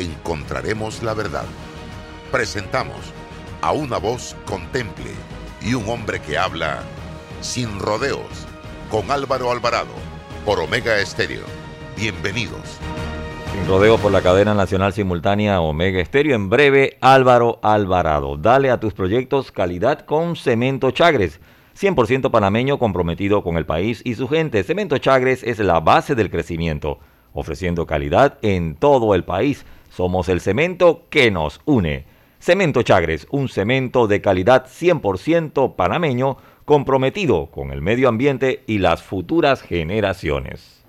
[0.00, 1.44] encontraremos la verdad.
[2.32, 2.98] Presentamos
[3.60, 5.10] a una voz contemple
[5.60, 6.82] y un hombre que habla
[7.40, 8.46] sin rodeos
[8.90, 9.92] con Álvaro Alvarado
[10.44, 11.44] por Omega Estéreo.
[11.96, 12.78] Bienvenidos.
[13.52, 16.34] Sin rodeo por la cadena nacional simultánea Omega Estéreo.
[16.34, 18.36] En breve, Álvaro Alvarado.
[18.36, 21.40] Dale a tus proyectos calidad con Cemento Chagres.
[21.78, 24.62] 100% panameño comprometido con el país y su gente.
[24.62, 26.98] Cemento Chagres es la base del crecimiento,
[27.32, 29.64] ofreciendo calidad en todo el país.
[29.90, 32.06] Somos el cemento que nos une.
[32.38, 39.02] Cemento Chagres, un cemento de calidad 100% panameño comprometido con el medio ambiente y las
[39.02, 40.79] futuras generaciones.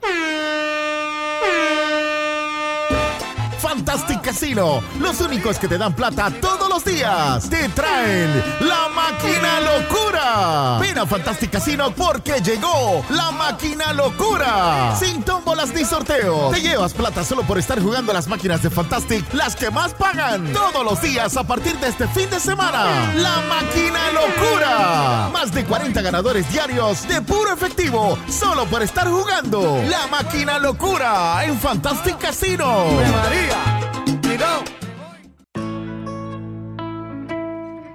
[3.72, 7.50] Fantastic Casino, los únicos que te dan plata todos los días.
[7.50, 10.78] Te traen la máquina locura.
[10.82, 14.94] Ven a Fantastic Casino porque llegó la máquina locura.
[15.00, 16.52] Sin tómbolas ni sorteos.
[16.52, 20.52] Te llevas plata solo por estar jugando las máquinas de Fantastic, las que más pagan.
[20.52, 23.14] Todos los días a partir de este fin de semana.
[23.16, 25.30] La máquina locura.
[25.32, 29.82] Más de 40 ganadores diarios de puro efectivo solo por estar jugando.
[29.88, 32.68] La máquina locura en Fantastic Casino.
[33.12, 33.71] María.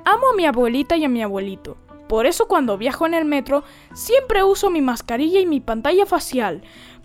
[0.05, 1.77] Amo a mi abuelita y a mi abuelito.
[2.09, 6.63] Por eso cuando viajo en el metro siempre uso mi mascarilla y mi pantalla facial,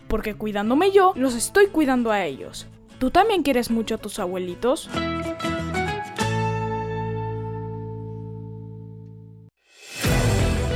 [0.08, 2.66] porque cuidándome yo, los estoy cuidando a ellos.
[2.98, 4.88] ¿Tú también quieres mucho a tus abuelitos?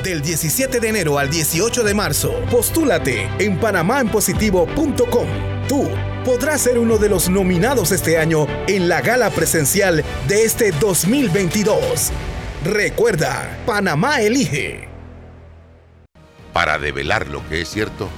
[0.02, 5.26] Del 17 de enero al 18 de marzo, postúlate en panamaenpositivo.com.
[5.68, 5.88] Tú
[6.26, 12.10] podrás ser uno de los nominados este año en la gala presencial de este 2022.
[12.64, 14.88] Recuerda, Panamá elige.
[16.52, 18.08] Para develar lo que es cierto,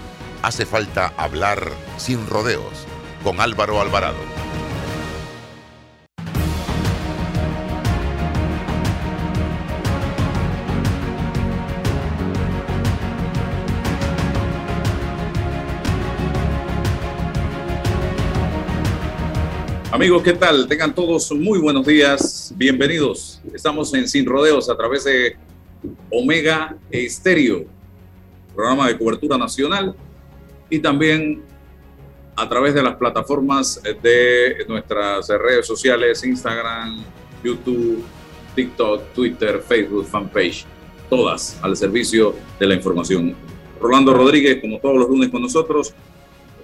[0.41, 2.87] hace falta hablar sin rodeos
[3.23, 4.48] con Álvaro Alvarado.
[19.99, 20.69] Amigos, ¿qué tal?
[20.69, 22.55] Tengan todos muy buenos días.
[22.57, 23.41] Bienvenidos.
[23.53, 25.37] Estamos en Sin Rodeos a través de
[26.09, 27.65] Omega Estéreo,
[28.55, 29.97] programa de cobertura nacional,
[30.71, 31.43] y también
[32.37, 37.03] a través de las plataformas de nuestras redes sociales, Instagram,
[37.43, 38.05] YouTube,
[38.55, 40.65] TikTok, Twitter, Facebook, fanpage,
[41.11, 43.35] todas al servicio de la información.
[43.81, 45.93] Rolando Rodríguez, como todos los lunes con nosotros,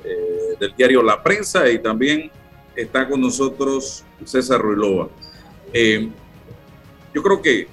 [0.04, 2.30] eh, del diario La Prensa y también
[2.76, 5.08] está con nosotros César Ruilova.
[5.72, 6.08] Eh,
[7.12, 7.68] yo creo que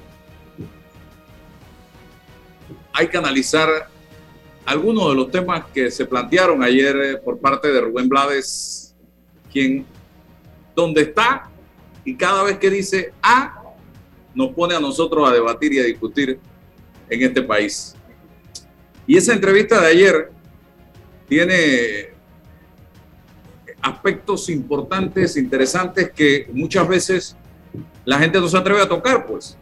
[2.93, 3.67] hay que analizar
[4.65, 8.95] algunos de los temas que se plantearon ayer eh, por parte de Rubén Blades,
[9.51, 9.85] quien
[10.75, 11.49] donde está
[12.05, 13.61] y cada vez que dice A,
[14.33, 16.39] nos pone a nosotros a debatir y a discutir
[17.09, 17.95] en este país.
[19.05, 20.31] Y esa entrevista de ayer
[21.27, 22.13] tiene
[23.81, 27.35] aspectos importantes, interesantes que muchas veces
[28.05, 29.57] la gente no se atreve a tocar, pues.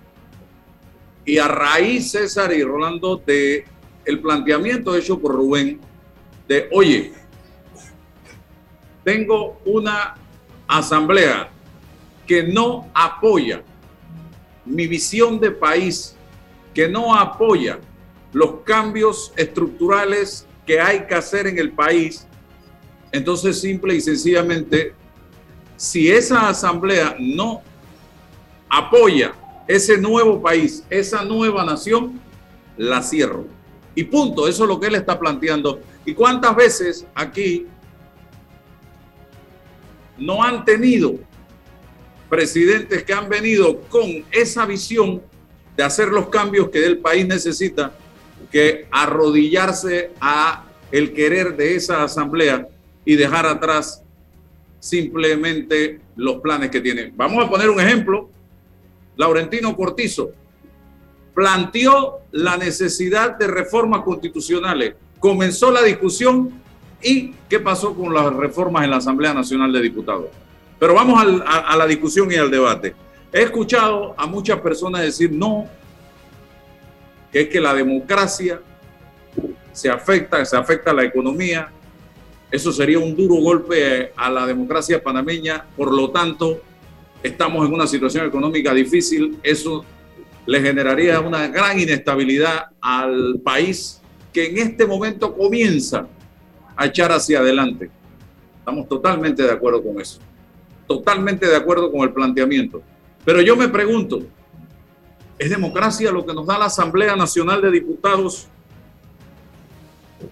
[1.25, 3.65] Y a raíz, César y Rolando, de
[4.05, 5.79] el planteamiento hecho por Rubén
[6.47, 7.13] de, oye,
[9.03, 10.15] tengo una
[10.67, 11.49] asamblea
[12.25, 13.63] que no apoya
[14.65, 16.15] mi visión de país,
[16.73, 17.79] que no apoya
[18.33, 22.27] los cambios estructurales que hay que hacer en el país
[23.11, 24.93] entonces, simple y sencillamente,
[25.77, 27.61] si esa asamblea no
[28.69, 29.33] apoya
[29.67, 32.19] ese nuevo país, esa nueva nación,
[32.77, 33.45] la cierro.
[33.95, 35.81] Y punto, eso es lo que él está planteando.
[36.05, 37.67] ¿Y cuántas veces aquí
[40.17, 41.15] no han tenido
[42.29, 45.21] presidentes que han venido con esa visión
[45.75, 47.91] de hacer los cambios que el país necesita,
[48.51, 52.67] que arrodillarse a el querer de esa asamblea
[53.09, 54.03] y dejar atrás
[54.79, 57.11] simplemente los planes que tiene.
[57.15, 58.29] Vamos a poner un ejemplo.
[59.17, 60.29] Laurentino Cortizo
[61.33, 64.93] planteó la necesidad de reformas constitucionales.
[65.19, 66.51] Comenzó la discusión
[67.01, 70.27] y ¿qué pasó con las reformas en la Asamblea Nacional de Diputados?
[70.77, 72.93] Pero vamos a, la discusión y al debate.
[73.33, 75.65] He escuchado a muchas personas decir no,
[77.31, 78.61] que es que la democracia
[79.71, 81.71] se afecta, se afecta a la economía.
[82.51, 85.65] Eso sería un duro golpe a la democracia panameña.
[85.77, 86.61] Por lo tanto,
[87.21, 89.37] estamos en una situación económica difícil.
[89.43, 89.85] Eso
[90.45, 94.01] le generaría una gran inestabilidad al país
[94.33, 96.07] que en este momento comienza
[96.75, 97.91] a echar hacia adelante.
[98.57, 100.19] Estamos totalmente de acuerdo con eso.
[100.87, 102.81] Totalmente de acuerdo con el planteamiento.
[103.25, 104.23] Pero yo me pregunto,
[105.37, 108.47] ¿es democracia lo que nos da la Asamblea Nacional de Diputados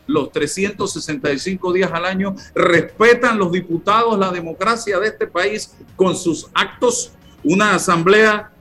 [0.07, 2.35] los 365 días al año?
[2.55, 7.11] ¿Respetan los diputados la democracia de este país con sus actos?
[7.43, 8.51] Una asamblea,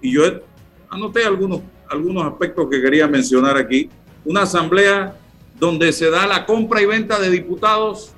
[0.00, 0.22] y yo
[0.88, 3.90] anoté algunos, algunos aspectos que quería mencionar aquí,
[4.24, 5.16] una asamblea
[5.58, 8.12] donde se da la compra y venta de diputados,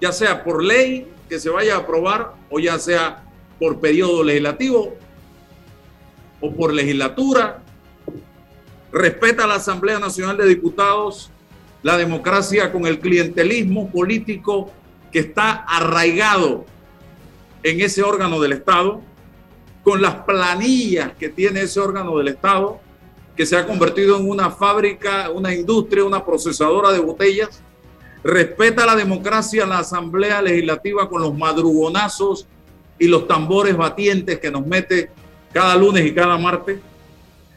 [0.00, 3.24] ya sea por ley que se vaya a aprobar o ya sea
[3.58, 4.94] por periodo legislativo
[6.40, 7.62] o por legislatura.
[8.92, 11.30] Respeta la Asamblea Nacional de Diputados
[11.86, 14.72] la democracia con el clientelismo político
[15.12, 16.66] que está arraigado
[17.62, 19.02] en ese órgano del Estado,
[19.84, 22.80] con las planillas que tiene ese órgano del Estado,
[23.36, 27.62] que se ha convertido en una fábrica, una industria, una procesadora de botellas.
[28.24, 32.48] Respeta la democracia la Asamblea Legislativa con los madrugonazos
[32.98, 35.12] y los tambores batientes que nos mete
[35.52, 36.80] cada lunes y cada martes.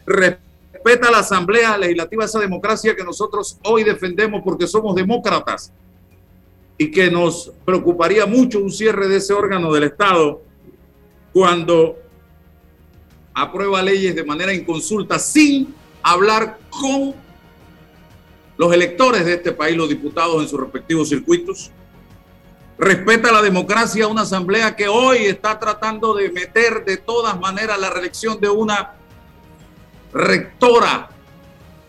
[0.06, 0.49] Respeta
[0.98, 5.72] la Asamblea Legislativa esa democracia que nosotros hoy defendemos porque somos demócratas
[6.78, 10.42] y que nos preocuparía mucho un cierre de ese órgano del Estado
[11.32, 11.98] cuando
[13.34, 17.14] aprueba leyes de manera inconsulta sin hablar con
[18.58, 21.72] los electores de este país, los diputados en sus respectivos circuitos.
[22.78, 27.90] Respeta la democracia una asamblea que hoy está tratando de meter de todas maneras la
[27.90, 28.99] reelección de una
[30.14, 31.10] rectora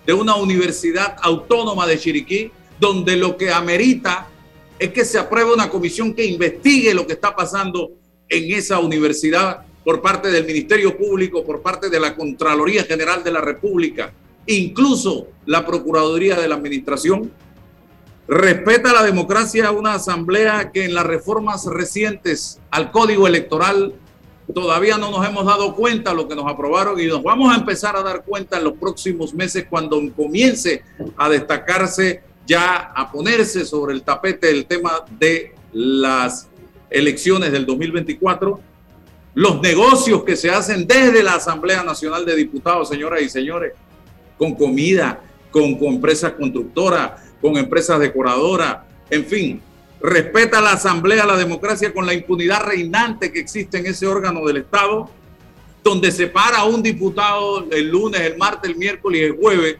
[0.06, 4.28] de una universidad autónoma de Chiriquí, donde lo que amerita
[4.78, 7.90] es que se apruebe una comisión que investigue lo que está pasando
[8.28, 13.32] en esa universidad por parte del Ministerio Público, por parte de la Contraloría General de
[13.32, 14.12] la República,
[14.46, 17.30] incluso la Procuraduría de la Administración.
[18.28, 23.94] Respeta la democracia una asamblea que en las reformas recientes al Código Electoral
[24.54, 27.96] todavía no nos hemos dado cuenta lo que nos aprobaron y nos vamos a empezar
[27.96, 30.82] a dar cuenta en los próximos meses cuando comience
[31.16, 36.48] a destacarse ya a ponerse sobre el tapete el tema de las
[36.90, 38.70] elecciones del 2024
[39.34, 43.74] los negocios que se hacen desde la Asamblea Nacional de Diputados, señoras y señores,
[44.36, 45.20] con comida,
[45.50, 49.62] con, empresas constructoras, con empresas decoradoras, en fin,
[50.00, 54.58] respeta la Asamblea, la democracia con la impunidad reinante que existe en ese órgano del
[54.58, 55.10] Estado,
[55.82, 59.76] donde se para un diputado el lunes, el martes, el miércoles y el jueves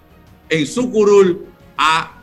[0.49, 1.47] en su curul
[1.77, 2.19] a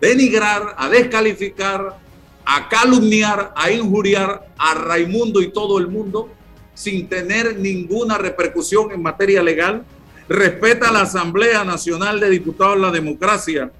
[0.00, 1.98] denigrar, a descalificar,
[2.44, 6.30] a calumniar, a injuriar a Raimundo y todo el mundo
[6.74, 9.84] sin tener ninguna repercusión en materia legal?
[10.28, 13.70] ¿Respeta la Asamblea Nacional de Diputados la democracia?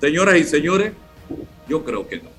[0.00, 0.92] Señoras y señores,
[1.68, 2.30] yo creo que no.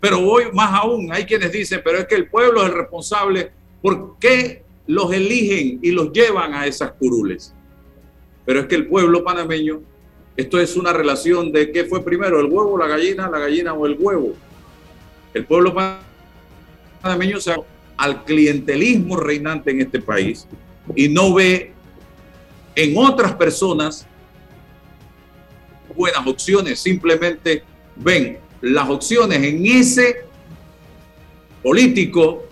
[0.00, 3.52] Pero hoy más aún, hay quienes dicen, pero es que el pueblo es el responsable.
[3.80, 7.54] ¿Por qué los eligen y los llevan a esas curules?
[8.44, 9.80] Pero es que el pueblo panameño
[10.36, 13.86] esto es una relación de qué fue primero, el huevo, la gallina, la gallina o
[13.86, 14.34] el huevo.
[15.32, 15.72] El pueblo
[17.02, 17.54] panameño se
[17.96, 20.48] al clientelismo reinante en este país
[20.96, 21.70] y no ve
[22.74, 24.04] en otras personas
[25.94, 27.62] buenas opciones, simplemente
[27.96, 30.24] ven las opciones en ese
[31.62, 32.44] político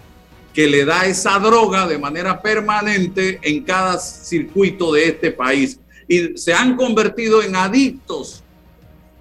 [0.53, 6.37] que le da esa droga de manera permanente en cada circuito de este país y
[6.37, 8.43] se han convertido en adictos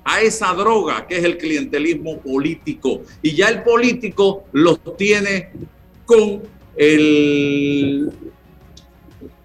[0.03, 3.03] a esa droga que es el clientelismo político.
[3.21, 5.51] Y ya el político los tiene
[6.05, 6.41] con
[6.75, 8.11] el,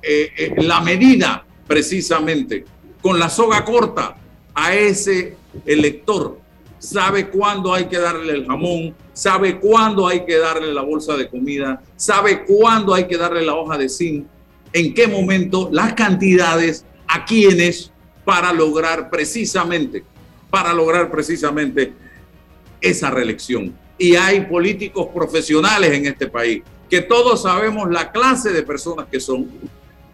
[0.02, 2.64] eh, eh, la medida precisamente,
[3.02, 4.16] con la soga corta
[4.56, 5.36] a ese
[5.66, 6.40] elector.
[6.78, 11.28] Sabe cuándo hay que darle el jamón, sabe cuándo hay que darle la bolsa de
[11.28, 14.26] comida, sabe cuándo hay que darle la hoja de zinc,
[14.72, 17.92] en qué momento, las cantidades a quienes
[18.24, 20.04] para lograr precisamente,
[20.50, 21.92] para lograr precisamente
[22.80, 23.74] esa reelección.
[23.98, 29.20] Y hay políticos profesionales en este país que todos sabemos la clase de personas que
[29.20, 29.48] son,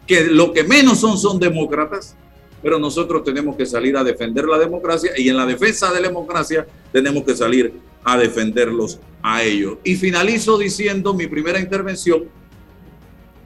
[0.07, 2.17] que lo que menos son son demócratas,
[2.63, 6.09] pero nosotros tenemos que salir a defender la democracia y en la defensa de la
[6.09, 7.73] democracia tenemos que salir
[8.05, 9.79] a defenderlos a ellos.
[9.85, 12.25] Y finalizo diciendo mi primera intervención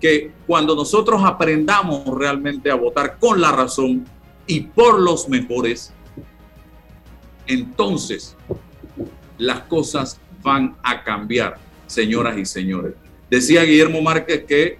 [0.00, 4.04] que cuando nosotros aprendamos realmente a votar con la razón
[4.46, 5.92] y por los mejores,
[7.46, 8.36] entonces
[9.38, 11.56] las cosas van a cambiar,
[11.86, 12.94] señoras y señores.
[13.30, 14.78] Decía Guillermo Márquez que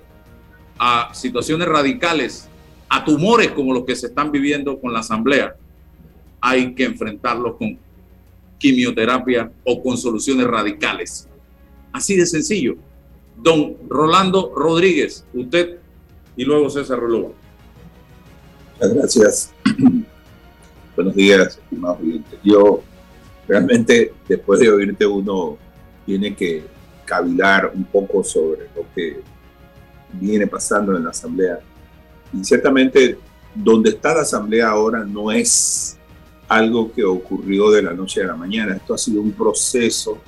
[0.79, 2.49] a situaciones radicales,
[2.89, 5.57] a tumores como los que se están viviendo con la Asamblea,
[6.41, 7.79] hay que enfrentarlos con
[8.59, 11.29] quimioterapia o con soluciones radicales.
[11.93, 12.77] Así de sencillo.
[13.37, 15.79] Don Rolando Rodríguez, usted
[16.37, 17.31] y luego César Roloba.
[18.75, 19.55] Muchas gracias.
[20.97, 22.39] Buenos días, estimados oyentes.
[22.43, 22.83] Yo
[23.47, 25.59] realmente, después de oírte, uno
[26.05, 26.65] tiene que
[27.05, 29.21] cavilar un poco sobre lo que
[30.13, 31.61] viene pasando en la Asamblea.
[32.39, 33.19] Y ciertamente,
[33.55, 35.97] donde está la Asamblea ahora no es
[36.49, 38.77] algo que ocurrió de la noche a la mañana.
[38.77, 40.19] Esto ha sido un proceso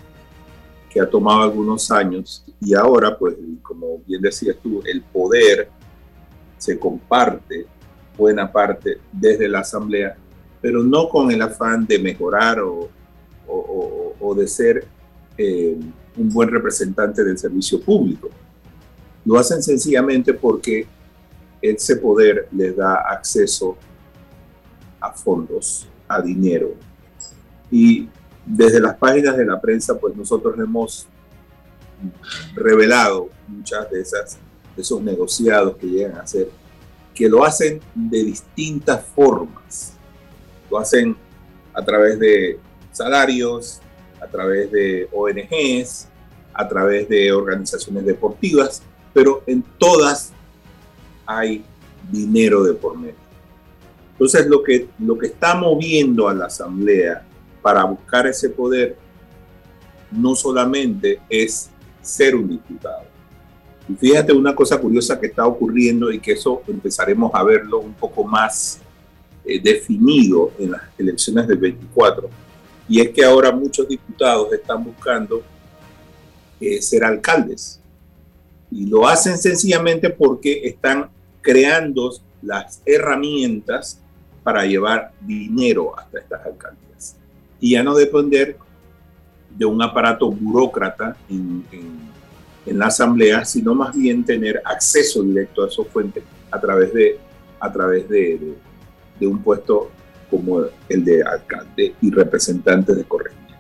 [0.91, 5.69] que ha tomado algunos años y ahora, pues, como bien decías tú, el poder
[6.57, 7.67] se comparte
[8.17, 10.17] buena parte desde la Asamblea,
[10.61, 12.89] pero no con el afán de mejorar o,
[13.47, 14.87] o, de ser
[15.37, 15.77] eh,
[16.17, 18.29] un buen representante del servicio público.
[19.25, 20.87] Lo hacen sencillamente porque
[21.61, 23.77] ese poder les da acceso
[25.01, 26.75] a fondos, a dinero.
[27.71, 28.09] Y
[28.45, 31.07] desde las páginas de la prensa, pues nosotros hemos
[32.55, 34.39] revelado muchas de esas
[34.79, 36.49] de esos negociados que llegan a ser,
[37.13, 39.95] que lo hacen de distintas formas.
[40.71, 41.17] Lo hacen
[41.75, 42.61] a través de
[42.93, 43.81] salarios,
[44.21, 46.07] a través de ONGs,
[46.55, 50.33] a través de organizaciones deportivas, pero en todas
[51.29, 51.63] hay
[52.11, 53.15] dinero de por medio.
[54.13, 57.23] Entonces lo que, lo que está moviendo a la Asamblea
[57.63, 58.97] para buscar ese poder
[60.11, 61.69] no solamente es
[62.01, 63.03] ser un diputado.
[63.89, 67.95] Y fíjate una cosa curiosa que está ocurriendo y que eso empezaremos a verlo un
[67.95, 68.81] poco más
[69.45, 72.29] eh, definido en las elecciones del 24,
[72.89, 75.43] y es que ahora muchos diputados están buscando
[76.59, 77.81] eh, ser alcaldes.
[78.71, 81.11] Y lo hacen sencillamente porque están
[81.49, 82.13] creando
[82.43, 83.99] las herramientas
[84.43, 87.17] para llevar dinero hasta estas alcaldías
[87.59, 88.59] y ya no depender
[89.57, 91.65] de un aparato burócrata en,
[92.67, 97.19] la asamblea, sino más bien tener acceso directo a esos fuentes a través de,
[97.59, 98.55] a través de,
[99.23, 99.91] un puesto
[100.29, 103.55] como el de alcalde y representante de corregimiento.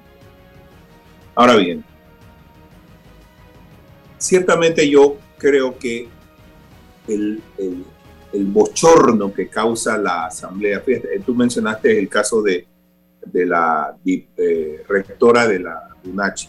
[1.34, 1.82] Ahora bien,
[4.18, 6.17] ciertamente yo creo que
[7.08, 7.42] el,
[8.32, 12.66] bochorno que causa la asamblea, fíjate, tú mencionaste el caso de
[13.32, 16.48] de la eh, rectora de la UNACHI.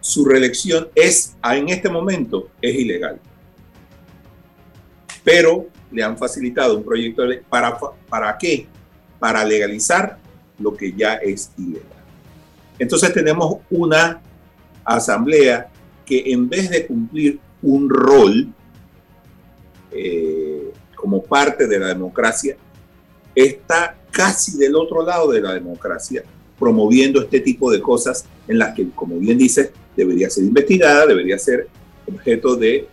[0.00, 3.20] Su reelección es, en este momento, es ilegal.
[5.24, 7.40] Pero le han facilitado un proyecto de ley.
[7.48, 8.66] ¿Para, ¿Para qué?
[9.18, 10.18] Para legalizar
[10.58, 11.86] lo que ya es ilegal.
[12.78, 14.22] Entonces tenemos una
[14.84, 15.68] asamblea
[16.06, 18.48] que en vez de cumplir un rol
[19.90, 22.56] eh, como parte de la democracia,
[23.34, 26.24] está casi del otro lado de la democracia,
[26.58, 31.38] promoviendo este tipo de cosas en las que, como bien dice, debería ser investigada, debería
[31.38, 31.68] ser
[32.06, 32.88] objeto de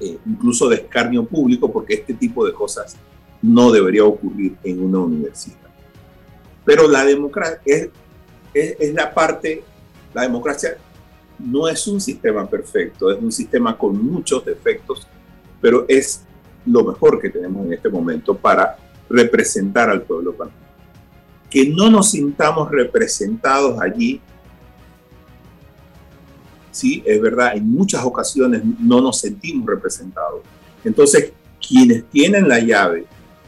[0.00, 2.96] eh, incluso de escarnio público, porque este tipo de cosas
[3.42, 5.56] no debería ocurrir en una universidad.
[6.64, 7.88] Pero la democracia es,
[8.54, 9.62] es la parte,
[10.14, 10.76] la democracia
[11.38, 15.06] no es un sistema perfecto, es un sistema con muchos defectos,
[15.60, 16.22] pero es
[16.66, 18.76] lo mejor que tenemos en este momento para
[19.08, 20.66] representar al pueblo panameño.
[21.50, 24.20] Que no nos sintamos representados allí,
[26.70, 30.42] sí, es verdad, en muchas ocasiones no nos sentimos representados.
[30.84, 31.32] Entonces,
[31.66, 33.06] quienes tienen la llave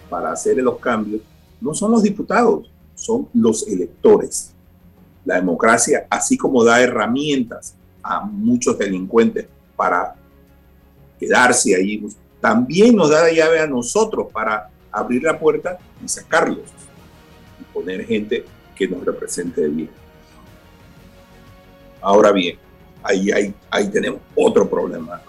[0.09, 1.23] para hacer los cambios
[1.61, 4.53] no son los diputados, son los electores.
[5.25, 10.17] La democracia, así como da herramientas a muchos delincuentes para
[11.21, 12.03] quedarse allí,
[12.41, 16.59] también nos da la llave a nosotros para abrir la puerta y sacarlos
[17.61, 19.91] y poner gente que nos represente bien.
[22.01, 22.59] Ahora bien,
[23.03, 25.21] ahí, ahí, ahí tenemos otro problema,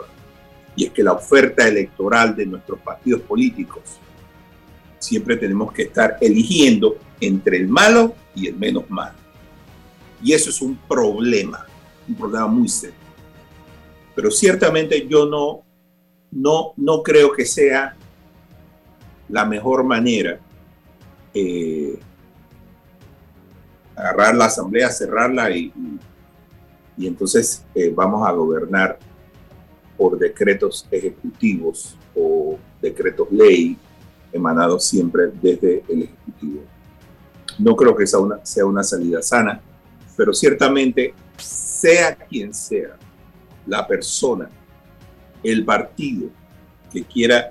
[0.76, 3.82] y es que la oferta electoral de nuestros partidos políticos
[5.00, 9.18] siempre tenemos que estar eligiendo entre el malo y el menos malo.
[10.24, 11.66] Y eso es un problema,
[12.08, 12.96] un problema muy serio.
[14.16, 15.64] Pero ciertamente yo no,
[16.32, 17.96] no, no creo que sea
[19.30, 20.40] la mejor manera.
[21.34, 22.00] Eh,
[23.96, 25.72] agarrar la asamblea, cerrarla y,
[26.98, 28.98] y, entonces eh, vamos a gobernar
[29.98, 33.78] por decretos ejecutivos o decretos ley
[34.34, 36.64] emanados siempre desde el Ejecutivo.
[37.60, 39.62] No creo que sea una, sea una salida sana,
[40.18, 42.98] pero ciertamente, sea quien sea
[43.68, 44.50] la persona,
[45.44, 46.30] el partido
[46.92, 47.50] que quiera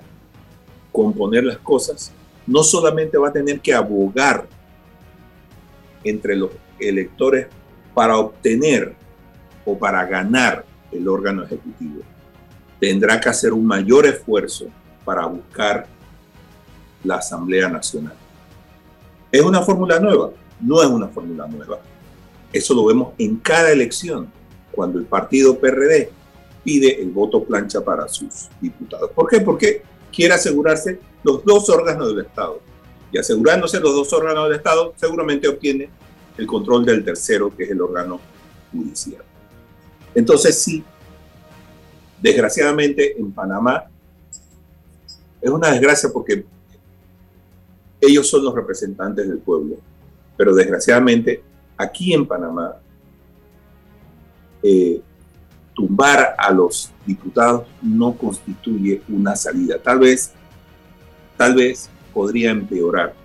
[0.91, 2.11] componer las cosas,
[2.45, 4.47] no solamente va a tener que abogar
[6.03, 7.47] entre los electores
[7.93, 8.95] para obtener
[9.65, 12.01] o para ganar el órgano ejecutivo,
[12.79, 14.65] tendrá que hacer un mayor esfuerzo
[15.05, 15.87] para buscar
[17.03, 18.13] la Asamblea Nacional.
[19.31, 20.31] ¿Es una fórmula nueva?
[20.59, 21.79] No es una fórmula nueva.
[22.51, 24.29] Eso lo vemos en cada elección,
[24.71, 26.11] cuando el partido PRD
[26.63, 29.11] pide el voto plancha para sus diputados.
[29.11, 29.41] ¿Por qué?
[29.41, 32.61] Porque quiere asegurarse los dos órganos del Estado.
[33.11, 35.89] Y asegurándose los dos órganos del Estado, seguramente obtiene
[36.37, 38.19] el control del tercero, que es el órgano
[38.71, 39.23] judicial.
[40.15, 40.83] Entonces sí,
[42.21, 43.85] desgraciadamente en Panamá
[45.41, 46.45] es una desgracia porque
[47.99, 49.77] ellos son los representantes del pueblo,
[50.37, 51.43] pero desgraciadamente
[51.77, 52.75] aquí en Panamá
[54.63, 55.01] eh,
[55.81, 59.79] tumbar a los diputados no constituye una salida.
[59.81, 60.31] Tal vez,
[61.37, 63.15] tal vez podría empeorar.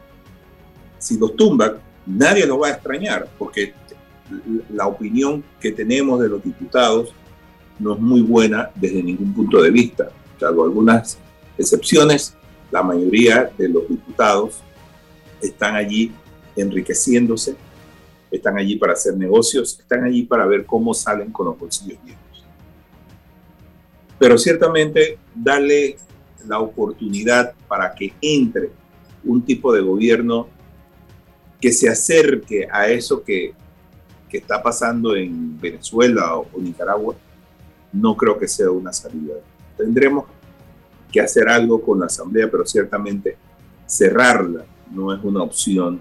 [0.99, 1.75] Si los tumban,
[2.07, 3.75] nadie los va a extrañar, porque
[4.73, 7.13] la opinión que tenemos de los diputados
[7.79, 10.09] no es muy buena desde ningún punto de vista,
[10.41, 11.19] salvo algunas
[11.59, 12.35] excepciones,
[12.71, 14.61] la mayoría de los diputados
[15.43, 16.11] están allí
[16.57, 17.55] enriqueciéndose,
[18.31, 22.26] están allí para hacer negocios, están allí para ver cómo salen con los bolsillos llenos.
[24.19, 25.97] Pero ciertamente darle
[26.47, 28.71] la oportunidad para que entre
[29.25, 30.49] un tipo de gobierno
[31.61, 33.53] que se acerque a eso que,
[34.29, 37.17] que está pasando en Venezuela o, Nicaragua,
[37.93, 39.35] no creo que sea una salida.
[39.77, 40.27] Tendremos
[41.11, 43.37] que hacer algo con la Asamblea, pero ciertamente
[43.87, 46.01] cerrarla no es una opción.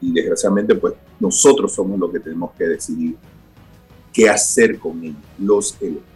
[0.00, 3.16] Y desgraciadamente, pues nosotros somos los que tenemos que decidir
[4.12, 6.09] qué hacer con ellos, los electores.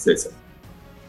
[0.00, 0.32] César.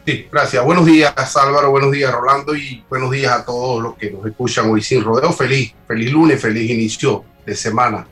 [0.04, 0.64] Sí, gracias.
[0.64, 1.70] Buenos días, Álvaro.
[1.70, 2.54] Buenos días, Rolando.
[2.56, 5.32] Y buenos días a todos los que nos escuchan hoy sin rodeo.
[5.32, 8.06] Feliz, feliz lunes, feliz inicio de semana.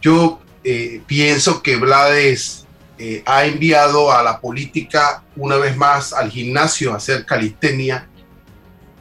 [0.00, 2.64] Yo eh, pienso que Blades
[2.96, 8.08] eh, ha enviado a la política una vez más al gimnasio a hacer calistenia,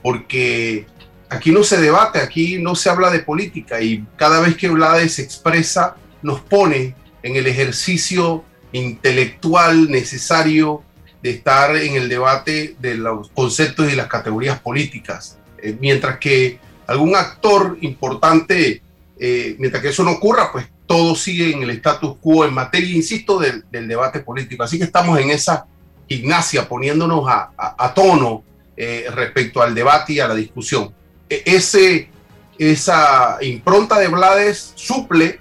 [0.02, 0.88] porque
[1.30, 5.19] aquí no se debate, aquí no se habla de política y cada vez que Blades
[5.19, 8.43] expresa nos pone en el ejercicio
[8.74, 10.84] intelectual necesario
[11.22, 16.60] de estar en el debate de los conceptos y las categorías políticas, eh, mientras que
[16.86, 18.82] algún actor importante,
[19.18, 22.94] eh, mientras que eso no ocurra, pues todo sigue en el status quo en materia,
[22.94, 24.64] insisto, del, debate político.
[24.64, 25.66] Así que estamos en esa
[26.10, 28.44] gimnasia poniéndonos a, tono
[28.76, 30.94] eh, respecto al debate y a la discusión.
[31.30, 32.10] E, ese,
[32.58, 35.40] esa impronta de Blades suple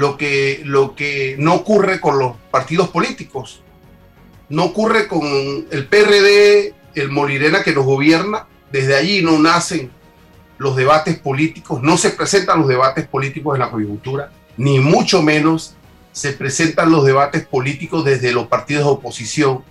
[0.00, 3.62] lo que, lo que no ocurre con los partidos políticos
[4.50, 5.22] no ocurre con
[5.70, 8.46] el PRD, el Molirena que nos gobierna.
[8.70, 9.90] Desde allí no nacen
[10.58, 15.74] los debates políticos, no se presentan los debates políticos en la coyuntura, ni mucho menos
[16.12, 19.64] se presentan los debates políticos desde los partidos de oposición,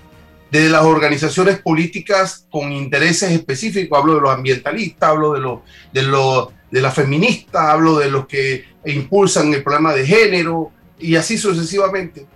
[0.49, 3.99] desde las organizaciones políticas con intereses específicos.
[3.99, 5.59] Hablo de los ambientalistas, hablo de, los
[5.93, 11.15] de, lo, de las feministas, hablo de los que impulsan el problema de género y
[11.15, 12.27] así sucesivamente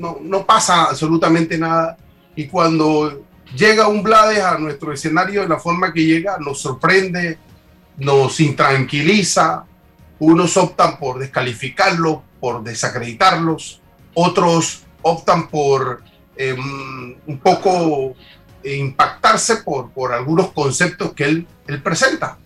[0.00, 1.96] no, pasa absolutamente nada.
[2.34, 3.24] Y cuando
[3.56, 7.38] llega un Blades a nuestro escenario de la forma que llega, nos sorprende,
[7.98, 9.64] nos intranquiliza.
[10.18, 13.80] Unos optan por descalificarlo, por desacreditarlos,
[14.12, 16.02] otros optan por
[16.36, 18.14] em, un poco
[18.62, 22.36] impactarse por, por algunos conceptos que él, él presenta.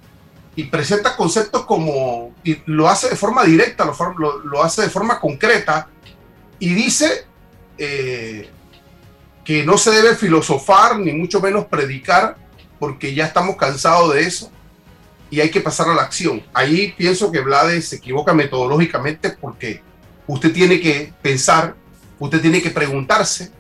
[0.57, 5.19] Y presenta conceptos como, y lo hace de forma directa, lo, lo hace de forma
[5.19, 5.89] concreta,
[6.59, 7.27] y dice
[7.77, 8.49] eh,
[9.45, 12.37] que no se debe filosofar ni mucho menos predicar
[12.79, 14.51] porque ya estamos cansados de eso
[15.31, 16.43] y hay que pasar a la acción.
[16.53, 19.83] Ahí pienso que Blades se equivoca metodológicamente porque
[20.27, 21.75] usted tiene que pensar,
[22.19, 23.51] usted tiene que preguntarse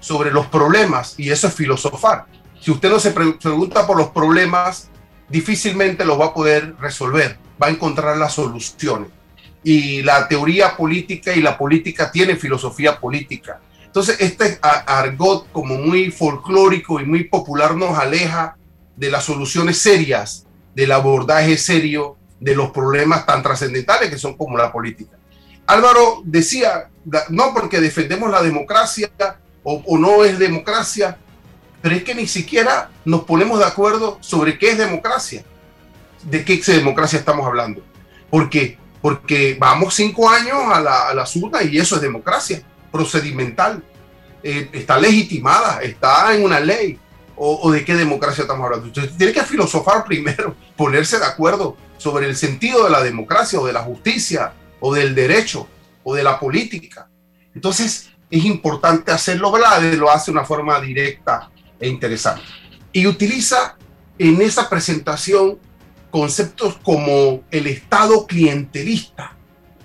[0.00, 2.26] sobre los problemas y eso es filosofar.
[2.60, 4.88] Si usted no se pregunta por los problemas,
[5.28, 9.08] difícilmente los va a poder resolver, va a encontrar las soluciones
[9.62, 13.60] y la teoría política y la política tiene filosofía política.
[13.84, 18.56] Entonces, este argot como muy folclórico y muy popular nos aleja
[18.94, 24.56] de las soluciones serias, del abordaje serio de los problemas tan trascendentales que son como
[24.56, 25.16] la política.
[25.66, 26.88] Álvaro decía,
[27.30, 29.10] no porque defendemos la democracia
[29.64, 31.18] o, o no es democracia,
[31.86, 35.44] pero es que ni siquiera nos ponemos de acuerdo sobre qué es democracia.
[36.24, 37.80] ¿De qué democracia estamos hablando?
[38.28, 43.84] Porque, porque vamos cinco años a la, a y eso es democracia procedimental.
[44.42, 46.98] Eh, está legitimada, está en una ley.
[47.36, 48.88] O, de qué democracia estamos hablando?
[48.88, 53.64] Usted tiene que filosofar primero, ponerse de acuerdo sobre el sentido de la democracia o
[53.64, 55.68] de la justicia o del derecho
[56.02, 57.08] o de la política.
[57.54, 61.48] Entonces es importante hacerlo, Blade lo hace de una forma directa
[61.80, 62.42] e interesante.
[62.92, 63.76] Y utiliza
[64.18, 65.58] en esa presentación
[66.10, 69.36] conceptos como el Estado clientelista.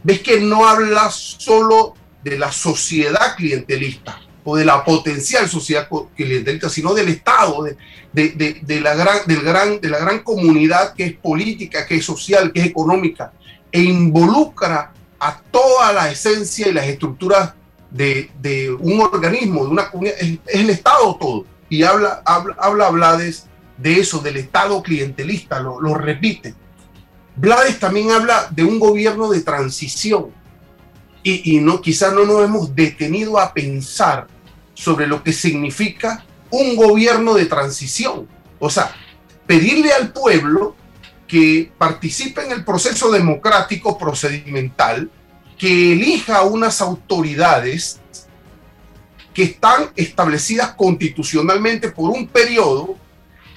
[0.04, 6.70] Ves que no habla solo de la sociedad clientelista o de la potencial sociedad clientelista,
[6.70, 7.78] sino del Estado, de,
[8.14, 12.06] de, de, la gran, del gran, de la gran comunidad que es política, que es
[12.06, 13.34] social, que es económica,
[13.72, 17.54] e involucra a toda la esencia y las estructuras
[17.92, 21.46] de, un organismo, de una comunidad, es, es, el Estado todo.
[21.72, 23.46] Y habla, habla, habla Blades
[23.78, 26.54] de eso, del Estado clientelista, lo, lo repite.
[27.38, 30.32] Blades también habla de un gobierno de transición
[31.24, 34.28] y, y no, quizás no nos hemos detenido a pensar
[34.74, 38.28] sobre lo que significa un gobierno de transición.
[38.60, 38.94] O sea,
[39.48, 40.76] pedirle al pueblo
[41.26, 45.10] que participe en el proceso democrático procedimental,
[45.58, 48.02] que elija unas autoridades
[49.34, 52.96] que están establecidas constitucionalmente por un periodo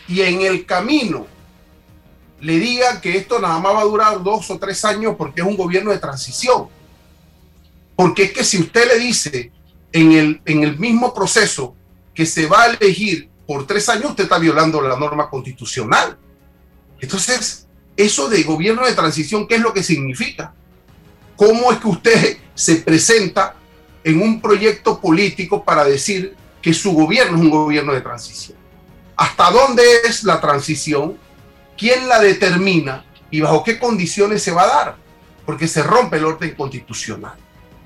[0.07, 1.27] y en el camino
[2.41, 5.47] le diga que esto nada más va a durar dos o tres años porque es
[5.47, 6.69] un gobierno de transición.
[7.97, 9.51] Porque es que si usted le dice
[9.93, 11.75] en el, en el mismo proceso
[12.15, 16.19] que se va a elegir por tres años, usted está violando la norma constitucional.
[17.01, 20.55] Entonces, eso de gobierno de transición, ¿qué es lo que significa?
[21.37, 23.57] ¿Cómo es que usted se presenta
[24.05, 28.59] en un proyecto político para decir que su gobierno es un gobierno de transición?
[29.17, 31.17] ¿Hasta dónde es la transición?
[31.77, 33.05] ¿Quién la determina?
[33.31, 34.97] ¿Y bajo qué condiciones se va a dar?
[35.47, 37.35] Porque se rompe el orden constitucional.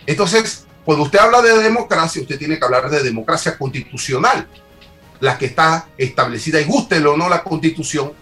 [0.06, 4.48] Entonces, cuando usted habla de democracia, usted tiene que hablar de democracia constitucional,
[5.20, 8.12] la que está establecida y guste o no la constitución,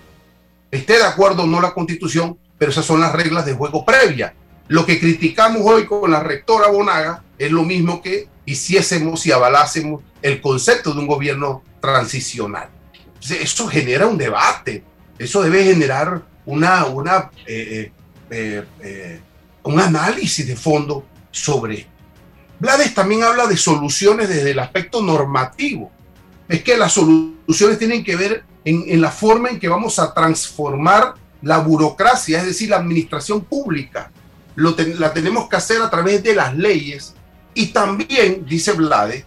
[0.70, 4.34] esté de acuerdo o no la constitución, pero esas son las reglas de juego previa.
[4.68, 10.02] Lo que criticamos hoy con la rectora Bonaga es lo mismo que hiciésemos y avalásemos
[10.22, 12.70] el concepto de un gobierno transicional
[13.34, 14.84] eso genera un debate,
[15.18, 17.90] eso debe generar una, una, eh,
[18.30, 19.20] eh, eh,
[19.64, 21.86] un análisis de fondo sobre.
[22.58, 25.90] Blades también habla de soluciones desde el aspecto normativo.
[26.48, 31.14] Es que las soluciones tienen que ver en, la forma en que vamos a transformar
[31.42, 34.10] la burocracia, es decir, la administración pública.
[34.54, 37.14] Lo la tenemos que hacer a través de las leyes
[37.56, 39.24] y también, dice Blades,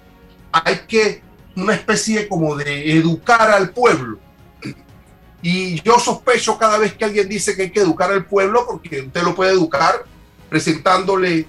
[0.52, 1.24] hay que
[1.56, 4.20] una especie como de educar al pueblo.
[5.42, 9.02] Y yo sospecho cada vez que alguien dice que hay que educar al pueblo, porque
[9.02, 10.06] usted lo puede educar
[10.48, 11.48] presentándole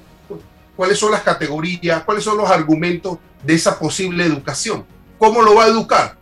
[0.74, 4.86] cuáles son las categorías, cuáles son los argumentos de esa posible educación.
[5.18, 6.16] ¿Cómo lo va a educar?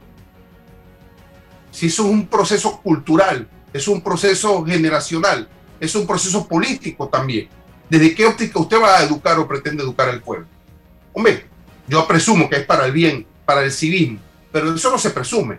[1.71, 7.49] Si eso es un proceso cultural, es un proceso generacional, es un proceso político también.
[7.89, 10.47] ¿Desde qué óptica usted va a educar o pretende educar al pueblo?
[11.13, 11.47] Hombre,
[11.87, 14.19] yo presumo que es para el bien para el civismo,
[14.53, 15.59] pero eso no se presume.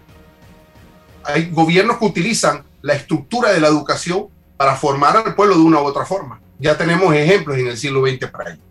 [1.23, 5.81] Hay gobiernos que utilizan la estructura de la educación para formar al pueblo de una
[5.81, 6.39] u otra forma.
[6.59, 8.61] Ya tenemos ejemplos en el siglo XX para ello.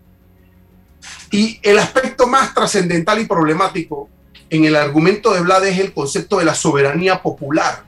[1.31, 4.09] Y el aspecto más trascendental y problemático
[4.51, 7.85] en el argumento de Blades es el concepto de la soberanía popular,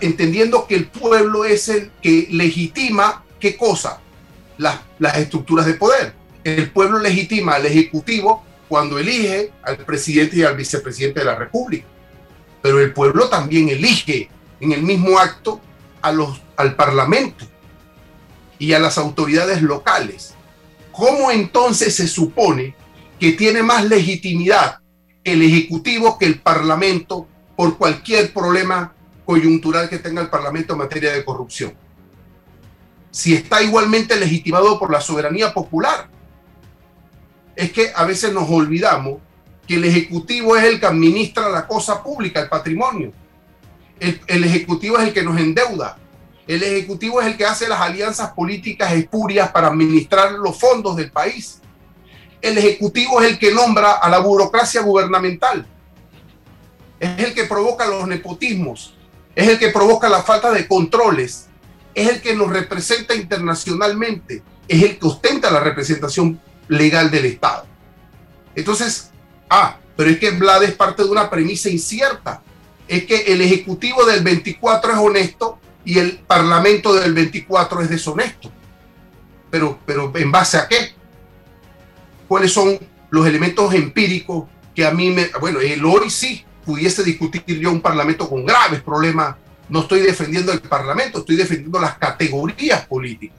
[0.00, 4.00] entendiendo que el pueblo es el que legitima qué cosa,
[4.60, 6.14] las, estructuras de poder.
[6.44, 11.86] El pueblo legitima al Ejecutivo cuando elige al presidente y al vicepresidente de la República.
[12.62, 14.28] Pero el pueblo también elige
[14.60, 15.60] en el mismo acto
[16.02, 17.46] a los, al Parlamento
[18.58, 20.34] y a las autoridades locales.
[20.92, 22.74] ¿Cómo entonces se supone
[23.18, 24.78] que tiene más legitimidad
[25.24, 28.94] el Ejecutivo que el Parlamento por cualquier problema
[29.24, 31.74] coyuntural que tenga el Parlamento en materia de corrupción?
[33.10, 36.08] Si está igualmente legitimado por la soberanía popular
[37.60, 39.18] es que a veces nos olvidamos
[39.66, 43.12] que el Ejecutivo es el que administra la cosa pública, el patrimonio.
[43.98, 45.98] El, Ejecutivo es el que nos endeuda.
[46.46, 51.12] El Ejecutivo es el que hace las alianzas políticas espurias para administrar los fondos del
[51.12, 51.60] país.
[52.40, 55.66] El Ejecutivo es el que nombra a la burocracia gubernamental.
[56.98, 58.94] Es el que provoca los nepotismos.
[59.34, 61.49] Es el que provoca la falta de controles.
[61.94, 67.66] Es el que nos representa internacionalmente, es el que ostenta la representación legal del Estado.
[68.54, 69.10] Entonces,
[69.48, 72.42] ah, pero es que Vlad es parte de una premisa incierta.
[72.88, 78.50] Es que el Ejecutivo del 24 es honesto y el Parlamento del 24 es deshonesto.
[79.50, 80.94] Pero, pero ¿en base a qué?
[82.26, 82.78] ¿Cuáles son
[83.10, 85.28] los elementos empíricos que a mí me...
[85.40, 89.36] Bueno, el hoy sí pudiese discutir yo un Parlamento con graves problemas.
[89.70, 93.38] No estoy defendiendo el Parlamento, estoy defendiendo las categorías políticas.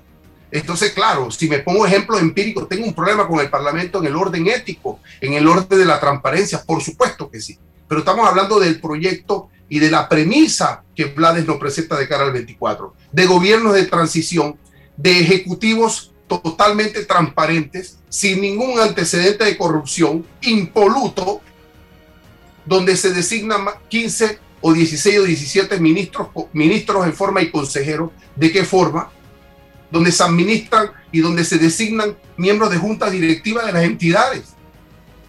[0.50, 4.16] Entonces, claro, si me pongo ejemplo empírico, tengo un problema con el Parlamento en el
[4.16, 7.58] orden ético, en el orden de la transparencia, por supuesto que sí.
[7.88, 12.26] Pero estamos hablando del proyecto y de la premisa que Blades nos presenta de cara
[12.26, 14.58] al 24, de gobiernos de transición,
[14.98, 21.42] de ejecutivos totalmente transparentes, sin ningún antecedente de corrupción, impoluto,
[22.66, 28.12] donde se designan 15 o 16 o 17 ministros, ministros en forma y consejeros.
[28.36, 29.12] ¿De qué forma?
[29.92, 34.56] donde se administran y donde se designan miembros de juntas directivas de las entidades.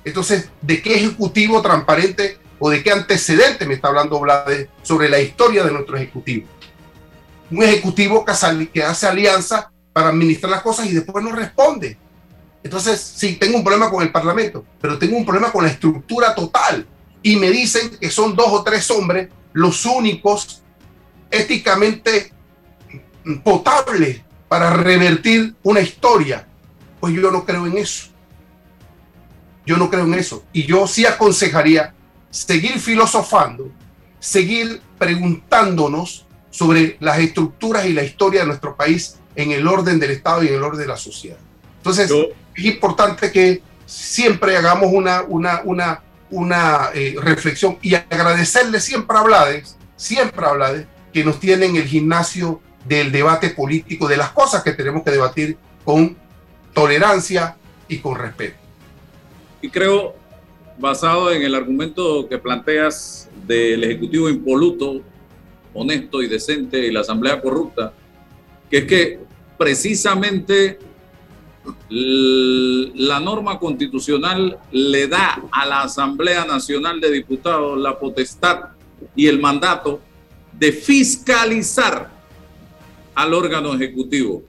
[0.04, 5.20] Entonces, ¿de qué ejecutivo transparente o de qué antecedente me está hablando Blade sobre la
[5.20, 6.46] historia de nuestro ejecutivo?
[7.50, 11.98] Un ejecutivo que hace alianza para administrar las cosas y después no responde.
[12.62, 16.34] Entonces, sí, tengo un problema con el Parlamento, pero tengo un problema con la estructura
[16.34, 16.86] total.
[17.22, 20.62] Y me dicen que son dos o tres hombres los únicos
[21.30, 22.32] éticamente
[23.44, 26.46] potables para revertir una historia.
[27.00, 28.08] Pues yo no creo en eso.
[29.64, 30.44] Yo no creo en eso.
[30.52, 31.94] Y yo sí aconsejaría
[32.30, 33.70] seguir filosofando,
[34.18, 40.10] seguir preguntándonos sobre las estructuras y la historia de nuestro país en el orden del
[40.10, 41.38] Estado y en el orden de la sociedad.
[41.78, 42.10] Entonces,
[42.54, 46.02] es importante que siempre hagamos una, una, una,
[46.32, 51.76] una eh, reflexión y agradecerle siempre a Blades, siempre a Blades, que nos tiene en
[51.76, 56.16] el gimnasio del debate político, de las cosas que tenemos que debatir con
[56.72, 58.56] tolerancia y con respeto.
[59.60, 60.16] Y creo,
[60.78, 65.02] basado en el argumento que planteas del Ejecutivo impoluto,
[65.74, 67.92] honesto y decente y la Asamblea corrupta,
[68.70, 69.20] que es que
[69.58, 70.78] precisamente
[71.88, 78.70] la norma constitucional le da a la Asamblea Nacional de Diputados la potestad
[79.14, 80.00] y el mandato
[80.58, 82.10] de fiscalizar
[83.14, 84.42] al órgano ejecutivo.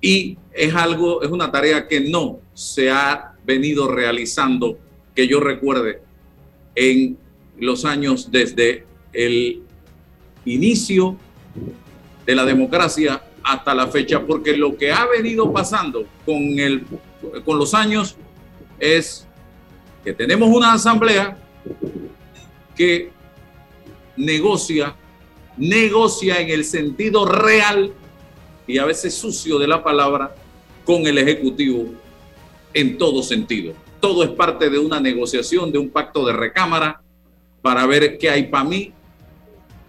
[0.00, 4.78] Y es algo, es una tarea que no se ha venido realizando,
[5.14, 6.02] que yo recuerde,
[6.74, 7.16] en
[7.58, 9.62] los años desde el
[10.44, 11.16] inicio
[12.26, 16.84] de la democracia hasta la fecha, porque lo que ha venido pasando con, el,
[17.44, 18.16] con los años
[18.78, 19.26] es
[20.04, 21.36] que tenemos una asamblea
[22.76, 23.10] que
[24.16, 24.94] negocia
[25.58, 27.92] negocia en el sentido real
[28.66, 30.34] y a veces sucio de la palabra
[30.84, 31.86] con el Ejecutivo
[32.72, 33.74] en todo sentido.
[34.00, 37.02] Todo es parte de una negociación, de un pacto de recámara
[37.60, 38.92] para ver qué hay para mí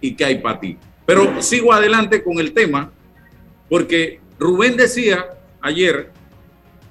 [0.00, 0.76] y qué hay para ti.
[1.06, 2.90] Pero sigo adelante con el tema
[3.70, 5.26] porque Rubén decía
[5.62, 6.10] ayer,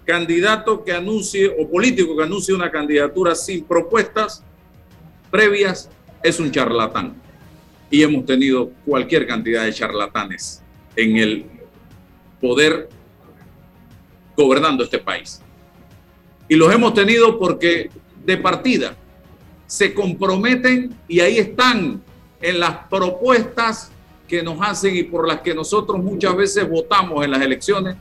[0.05, 4.43] candidato que anuncie o político que anuncie una candidatura sin propuestas
[5.29, 5.89] previas
[6.23, 7.13] es un charlatán
[7.91, 10.63] y hemos tenido cualquier cantidad de charlatanes
[10.95, 11.45] en el
[12.41, 12.89] poder
[14.35, 15.41] gobernando este país.
[16.47, 17.91] Y los hemos tenido porque
[18.25, 18.95] de partida
[19.67, 22.01] se comprometen y ahí están
[22.41, 23.91] en las propuestas
[24.29, 27.97] que nos hacen y por las que nosotros muchas veces votamos en las elecciones.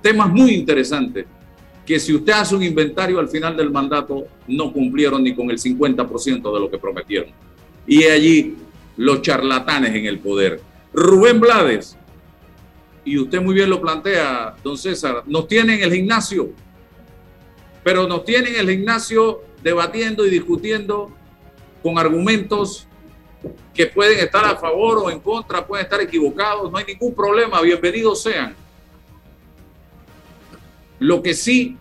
[0.00, 1.26] Temas muy interesantes
[1.84, 5.58] que si usted hace un inventario al final del mandato no cumplieron ni con el
[5.58, 7.30] 50% de lo que prometieron
[7.86, 8.56] y allí
[8.96, 10.60] los charlatanes en el poder.
[10.92, 11.96] Rubén Blades,
[13.04, 16.50] y usted muy bien lo plantea, don César, nos tienen el gimnasio,
[17.84, 21.12] pero nos tienen el gimnasio debatiendo y discutiendo
[21.82, 22.88] con argumentos
[23.74, 27.60] que pueden estar a favor o en contra, pueden estar equivocados, no hay ningún problema,
[27.60, 28.54] bienvenidos sean.
[30.98, 31.76] Lo que sí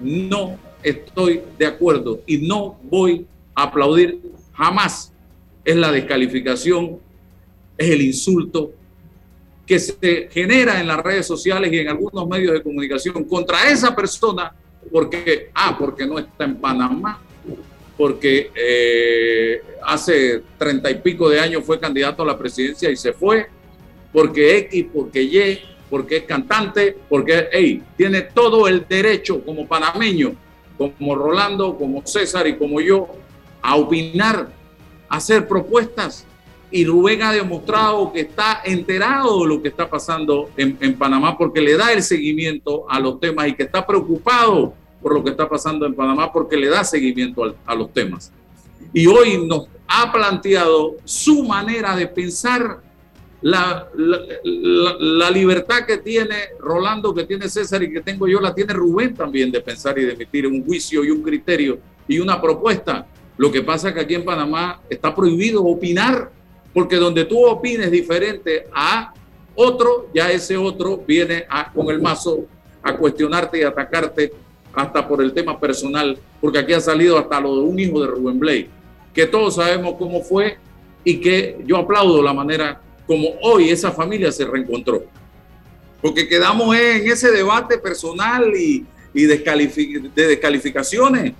[0.00, 4.20] no estoy de acuerdo y no voy a aplaudir
[4.52, 5.12] jamás
[5.64, 6.98] es la descalificación,
[7.76, 8.72] es el insulto
[9.66, 13.94] que se genera en las redes sociales y en algunos medios de comunicación contra esa
[13.94, 14.54] persona
[14.90, 17.20] porque, ah, porque no está en Panamá,
[17.98, 23.12] porque eh, hace treinta y pico de años fue candidato a la presidencia y se
[23.12, 23.48] fue,
[24.12, 25.58] porque X, porque Y,
[25.90, 30.32] porque es cantante, porque, hey, tiene todo el derecho como panameño,
[30.78, 33.08] como Rolando, como César y como yo,
[33.60, 34.48] a opinar
[35.08, 36.24] hacer propuestas.
[36.70, 41.60] Y Rubén ha demostrado que está enterado de lo que está pasando en, Panamá porque
[41.62, 45.48] le da el seguimiento a los temas y que está preocupado por lo que está
[45.48, 48.32] pasando en Panamá porque le da seguimiento a, los temas.
[48.92, 52.80] Y hoy nos ha planteado su manera de pensar
[53.40, 58.72] la, la, libertad que tiene Rolando, que tiene César y que tengo yo, la tiene
[58.72, 63.06] Rubén también de pensar y de emitir un juicio y un criterio y una propuesta.
[63.36, 66.32] Lo que pasa es que aquí en Panamá está prohibido opinar
[66.74, 69.12] porque donde tú opines diferente a
[69.54, 72.44] otro, ya ese otro viene con el mazo
[72.82, 74.32] a cuestionarte y atacarte
[74.74, 78.06] hasta por el tema personal, porque aquí ha salido hasta lo de un hijo de
[78.08, 78.70] Rubén Blake,
[79.14, 80.58] que todos sabemos cómo fue
[81.04, 85.04] y que yo aplaudo la manera como hoy esa familia se reencontró.
[86.00, 91.32] Porque quedamos en ese debate personal y, y de descalificaciones.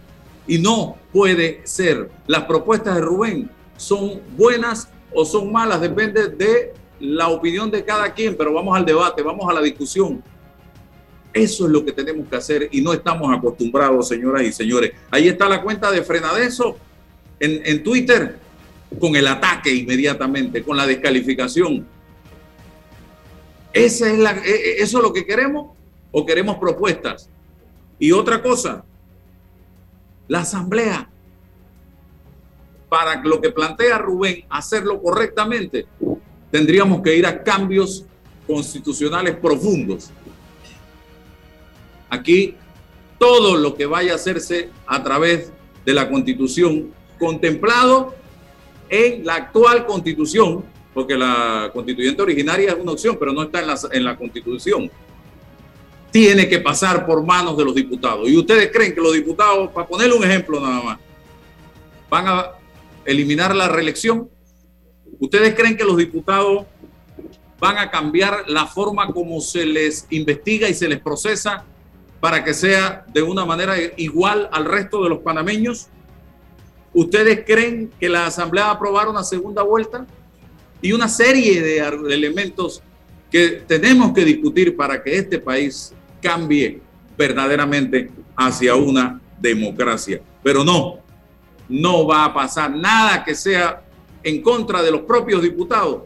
[0.46, 2.08] Y no puede ser.
[2.26, 8.12] Las propuestas de Rubén son buenas o son malas, depende de la opinión de cada
[8.12, 10.22] quien, pero vamos al debate, vamos a la discusión.
[11.32, 14.92] Eso es lo que tenemos que hacer y no estamos acostumbrados, señoras y señores.
[15.10, 16.76] Ahí está la cuenta de Frenadeso
[17.38, 18.38] en, en Twitter
[18.98, 21.86] con el ataque inmediatamente, con la descalificación.
[23.72, 25.76] ¿Esa es la, e, e, ¿Eso es lo que queremos
[26.10, 27.28] o queremos propuestas?
[27.98, 28.84] Y otra cosa,
[30.26, 31.08] la asamblea
[32.88, 35.86] para lo que plantea Rubén, hacerlo correctamente,
[36.50, 38.04] tendríamos que ir a cambios
[38.46, 40.10] constitucionales profundos.
[42.10, 42.54] Aquí
[43.18, 45.52] todo lo que vaya a hacerse a través
[45.84, 48.14] de la constitución, contemplado
[48.88, 53.66] en la actual constitución, porque la constituyente originaria es una opción, pero no está en
[53.66, 54.90] la, en la constitución,
[56.10, 58.28] tiene que pasar por manos de los diputados.
[58.28, 60.98] Y ustedes creen que los diputados, para ponerle un ejemplo nada más,
[62.08, 62.50] van a
[63.04, 64.28] eliminar la reelección?
[65.18, 66.66] ¿Ustedes creen que los diputados
[67.58, 71.64] van a cambiar la forma como se les investiga y se les procesa
[72.20, 75.88] para que sea de una manera igual al resto de los panameños?
[76.92, 80.06] ¿Ustedes creen que la Asamblea va a aprobar una segunda vuelta?
[80.80, 81.78] Y una serie de
[82.12, 82.82] elementos
[83.30, 86.80] que tenemos que discutir para que este país cambie
[87.16, 90.20] verdaderamente hacia una democracia.
[90.42, 91.00] Pero no,
[91.68, 93.82] no va a pasar nada que sea
[94.22, 96.02] en contra de los propios diputados,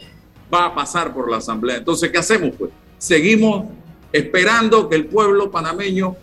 [0.52, 1.76] va a pasar por la Asamblea.
[1.76, 2.54] Entonces, ¿qué hacemos?
[2.58, 3.66] Pues seguimos
[4.12, 6.16] esperando que el pueblo panameño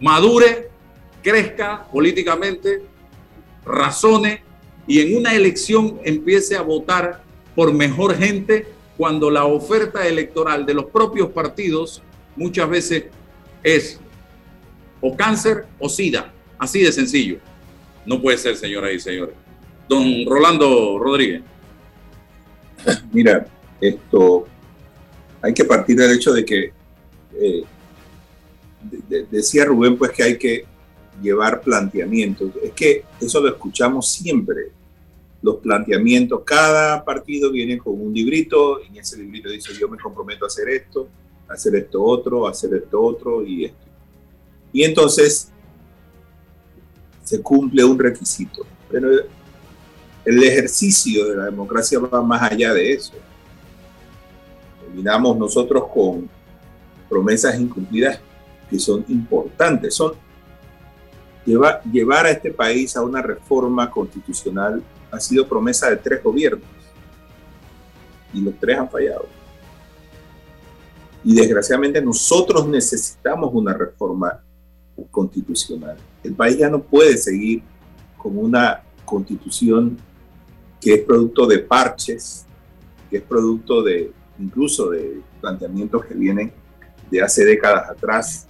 [0.00, 0.68] madure,
[1.22, 2.82] crezca políticamente,
[3.64, 4.42] razone
[4.86, 7.22] y en una elección empiece a votar
[7.54, 12.02] por mejor gente cuando la oferta electoral de los propios partidos
[12.36, 13.04] muchas veces
[13.62, 14.00] es
[15.00, 16.32] o cáncer o sida.
[16.58, 17.38] Así de sencillo.
[18.04, 19.34] No puede ser, señoras y señores.
[19.88, 21.42] Don Rolando Rodríguez.
[23.12, 23.46] Mira,
[23.80, 24.46] esto
[25.42, 26.72] hay que partir del hecho de que
[27.34, 27.64] eh,
[29.30, 30.64] decía Rubén, pues que hay que
[31.20, 32.52] llevar planteamientos.
[32.62, 34.70] Es que eso lo escuchamos siempre.
[35.42, 39.98] Los planteamientos, cada partido viene con un librito, y en ese librito dice yo me
[39.98, 41.08] comprometo a hacer esto,
[41.48, 43.86] a hacer esto otro, a hacer esto otro y esto.
[44.72, 45.50] Y entonces
[47.24, 48.64] se cumple un requisito.
[48.90, 49.08] Pero
[50.24, 53.14] el ejercicio de la democracia va más allá de eso.
[54.92, 56.28] Terminamos nosotros con
[57.08, 58.20] promesas incumplidas
[58.68, 59.94] que son importantes.
[59.94, 60.12] Son
[61.46, 66.68] llevar, llevar a este país a una reforma constitucional ha sido promesa de tres gobiernos
[68.34, 69.24] y los tres han fallado.
[71.24, 74.42] Y desgraciadamente nosotros necesitamos una reforma
[75.10, 75.96] constitucional.
[76.22, 77.62] El país ya no puede seguir
[78.18, 79.96] con una constitución
[80.78, 82.44] que es producto de parches,
[83.08, 86.52] que es producto de incluso de planteamientos que vienen
[87.10, 88.46] de hace décadas atrás,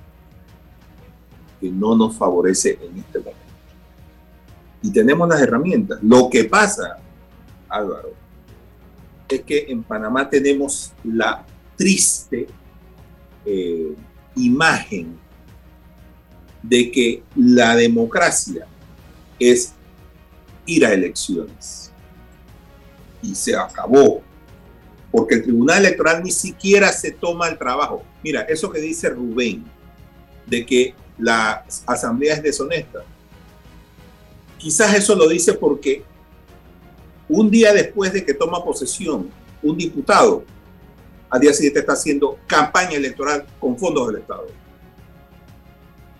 [1.60, 3.40] que no nos favorece en este momento.
[4.82, 5.98] Y tenemos las herramientas.
[6.02, 6.98] Lo que pasa,
[7.68, 8.12] Álvaro,
[9.28, 11.44] es que en Panamá tenemos la
[11.76, 12.46] triste
[13.44, 13.94] eh,
[14.36, 15.18] imagen
[16.62, 18.66] de que la democracia
[19.38, 19.74] es
[20.66, 21.92] ir a elecciones.
[23.22, 24.22] Y se acabó,
[25.12, 28.02] porque el Tribunal Electoral ni siquiera se toma el trabajo.
[28.24, 29.64] Mira, eso que dice Rubén,
[30.46, 33.04] de que la asamblea es deshonesta,
[34.58, 36.02] quizás eso lo dice porque
[37.28, 39.30] un día después de que toma posesión
[39.62, 40.44] un diputado,
[41.30, 44.62] al día siguiente está haciendo campaña electoral con fondos del Estado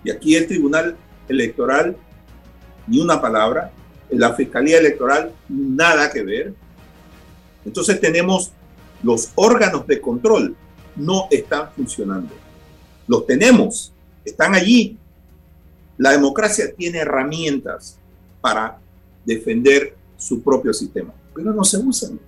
[0.05, 0.97] y aquí el Tribunal
[1.29, 1.97] Electoral
[2.87, 3.71] ni una palabra,
[4.11, 6.53] la Fiscalía Electoral, nada que ver.
[7.65, 8.53] Entonces tenemos
[9.03, 10.57] los órganos de control,
[10.97, 12.35] no están funcionando.
[13.07, 13.93] Los tenemos,
[14.25, 14.97] están allí.
[15.99, 17.99] La democracia tiene herramientas
[18.41, 18.79] para
[19.25, 22.19] defender su propio sistema, pero no se usan.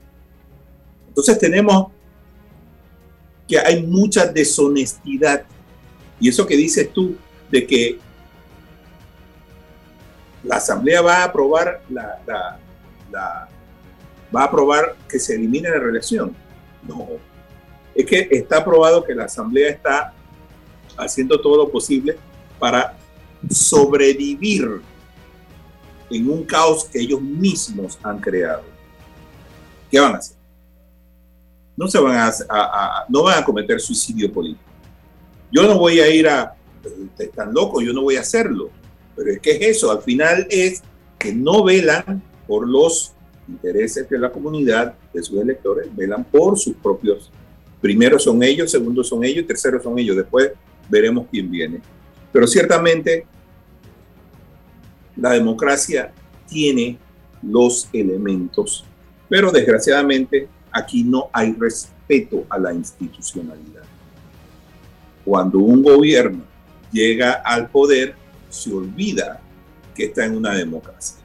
[1.09, 1.89] Entonces tenemos
[3.47, 5.45] que hay mucha deshonestidad.
[6.21, 7.17] Y eso que dices tú
[7.51, 7.99] de que
[10.43, 12.59] la Asamblea va a aprobar la,
[14.35, 16.35] va a aprobar que se elimine la reelección.
[16.87, 17.09] No.
[17.95, 20.13] Es que está aprobado que la Asamblea está
[20.97, 22.17] haciendo todo lo posible
[22.59, 22.97] para
[23.51, 24.81] sobrevivir
[26.11, 28.65] en un caos que ellos mismos han creado.
[29.91, 30.37] ¿Qué van a hacer?
[31.77, 34.63] No se van a, no van a cometer suicidio político.
[35.51, 36.55] Yo no voy a ir a,
[37.19, 38.71] están locos, yo no voy a hacerlo.
[39.17, 40.83] Pero es que es eso, al final es
[41.19, 43.13] que no velan por los
[43.49, 47.31] intereses de la comunidad, de sus electores, velan por sus propios.
[47.81, 50.17] Primero son ellos, segundo son ellos, tercero son ellos.
[50.17, 50.53] Después
[50.89, 51.81] veremos quién viene.
[52.33, 53.27] Pero ciertamente
[55.17, 56.13] la democracia
[56.49, 56.99] tiene
[57.43, 58.85] los elementos,
[59.29, 63.85] pero desgraciadamente aquí no hay respeto a la institucionalidad.
[65.25, 66.43] Cuando un gobierno
[66.91, 68.15] llega al poder,
[68.49, 69.41] se olvida
[69.95, 71.24] que está en una democracia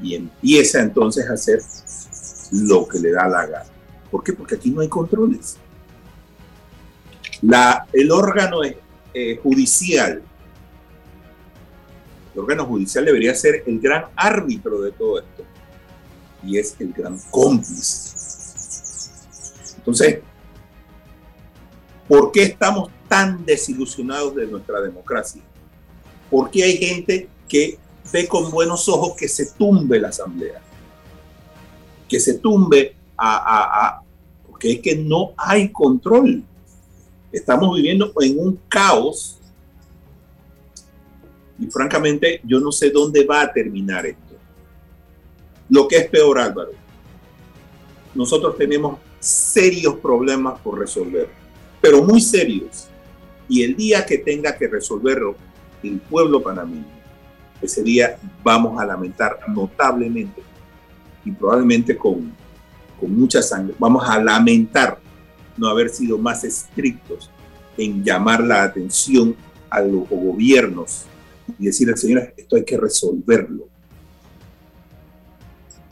[0.00, 1.60] y empieza entonces a hacer
[2.52, 3.70] lo que le da la gana.
[4.10, 4.32] ¿Por qué?
[4.32, 5.56] Porque aquí no hay controles.
[7.42, 8.60] La, el órgano
[9.12, 10.22] eh, judicial,
[12.34, 15.44] el órgano judicial debería ser el gran árbitro de todo esto
[16.42, 18.16] y es el gran cómplice.
[19.78, 20.20] Entonces,
[22.08, 25.42] ¿por qué estamos tan desilusionados de nuestra democracia?
[26.30, 27.78] ¿Por qué hay gente que
[28.12, 30.60] ve con buenos ojos que se tumbe la asamblea?
[32.08, 34.02] Que se tumbe a, a,
[34.48, 36.42] porque es que no hay control.
[37.32, 39.38] Estamos viviendo en un caos
[41.58, 44.34] y francamente yo no sé dónde va a terminar esto.
[45.68, 46.72] Lo que es peor, Álvaro,
[48.14, 51.28] nosotros tenemos serios problemas por resolver,
[51.80, 52.88] pero muy serios.
[53.48, 55.36] Y el día que tenga que resolverlo
[55.82, 56.95] el pueblo panameño,
[57.60, 60.42] ese día vamos a lamentar notablemente
[61.24, 62.32] y probablemente con,
[63.00, 64.98] con mucha sangre, vamos a lamentar
[65.56, 67.30] no haber sido más estrictos
[67.76, 69.34] en llamar la atención
[69.70, 71.04] a los gobiernos
[71.58, 73.68] y decirle, señores, esto hay que resolverlo.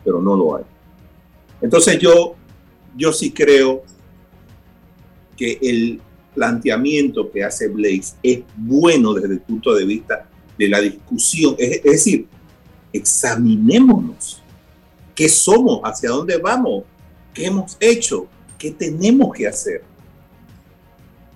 [0.04, 0.64] Pero no lo hay.
[1.60, 2.34] Entonces yo,
[2.96, 3.82] yo sí creo
[5.36, 6.00] que el
[6.34, 10.28] planteamiento que hace Blaze es bueno desde el punto de vista
[10.58, 11.54] de la discusión.
[11.58, 12.26] Es, decir,
[12.92, 14.42] examinémonos.
[15.14, 15.80] ¿Qué somos?
[15.84, 16.84] ¿Hacia dónde vamos?
[17.32, 18.26] ¿Qué hemos hecho?
[18.58, 19.82] ¿Qué tenemos que hacer?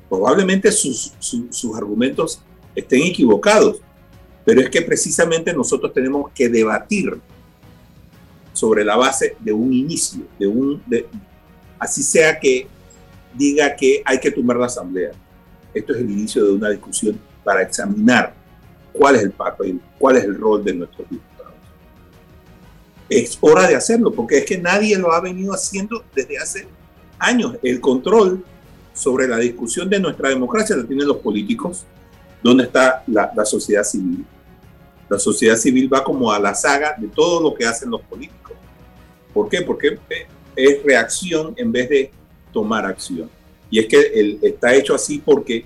[0.08, 2.40] Probablemente sus, sus argumentos
[2.74, 3.80] estén equivocados,
[4.44, 7.20] pero es que precisamente nosotros tenemos que debatir
[8.52, 10.82] sobre la base de un inicio, de un,
[11.78, 12.66] así sea que
[13.34, 15.12] diga que hay que tumbar la asamblea.
[15.72, 18.34] Esto es el inicio de una discusión para examinar
[18.98, 21.54] cuál es el papel, cuál es el rol de nuestros diputados.
[23.08, 26.66] Es hora de hacerlo, porque es que nadie lo ha venido haciendo desde hace
[27.18, 27.56] años.
[27.62, 28.44] El control
[28.92, 31.84] sobre la discusión de nuestra democracia lo tienen los políticos.
[32.42, 34.26] ¿Dónde está la, la sociedad civil?
[35.08, 38.52] La sociedad civil va como a la saga de todo lo que hacen los políticos.
[39.32, 39.62] ¿Por qué?
[39.62, 39.98] Porque
[40.56, 42.10] es reacción en vez de
[42.52, 43.30] tomar acción.
[43.70, 45.64] Y es que él está hecho así porque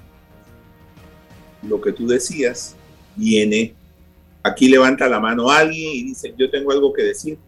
[1.62, 2.76] lo que tú decías
[3.17, 3.75] viene,
[4.43, 7.39] aquí levanta la mano alguien y dice, yo tengo algo que decir.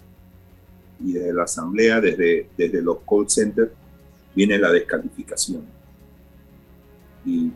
[1.04, 3.70] Y desde la asamblea, desde, desde los call centers,
[4.34, 5.64] viene la descalificación.
[7.24, 7.50] Y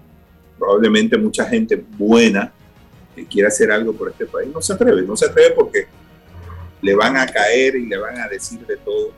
[0.59, 2.53] probablemente mucha gente buena
[3.15, 5.87] que quiera hacer algo por este país no se atreve, no se atreve porque
[6.81, 9.13] le van a caer y le van a decir de todo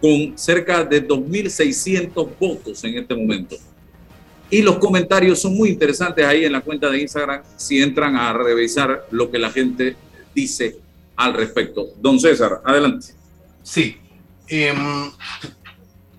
[0.00, 3.56] con cerca de 2.600 votos en este momento.
[4.52, 8.34] Y los comentarios son muy interesantes ahí en la cuenta de Instagram si entran a
[8.34, 9.96] revisar lo que la gente
[10.34, 10.76] dice
[11.16, 11.86] al respecto.
[11.96, 13.14] Don César, adelante.
[13.62, 13.96] Sí,
[14.46, 15.10] em,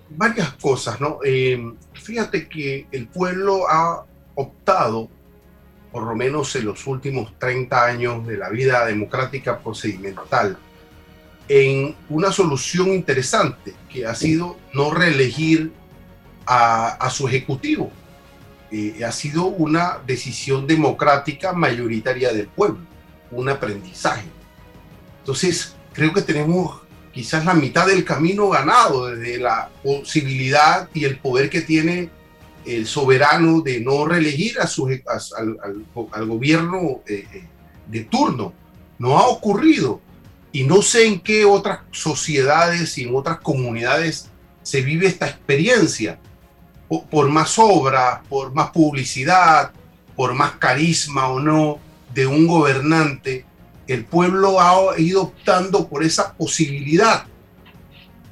[0.09, 1.19] varias cosas, ¿no?
[1.23, 4.03] Em, fíjate que el pueblo ha
[4.33, 5.09] optado,
[5.91, 10.57] por lo menos en los últimos 30 años de la vida democrática procedimental,
[11.47, 15.71] en una solución interesante que ha sido no reelegir
[16.47, 17.91] a, a su ejecutivo
[18.75, 22.79] eh, ha sido una decisión democrática mayoritaria del pueblo,
[23.29, 24.25] un aprendizaje.
[25.19, 26.81] Entonces, creo que tenemos
[27.13, 32.09] quizás la mitad del camino ganado desde la posibilidad y el poder que tiene
[32.65, 37.43] el soberano de no reelegir a su, al, gobierno eh, eh,
[37.87, 38.53] de turno.
[38.97, 40.01] No ha ocurrido.
[40.51, 44.31] Y no sé en qué otras sociedades y en otras comunidades
[44.63, 46.17] se vive esta experiencia
[47.01, 49.71] por más obra, por más publicidad,
[50.15, 51.79] por más carisma o no
[52.13, 53.45] de un gobernante,
[53.87, 57.25] el pueblo ha ido optando por esa posibilidad.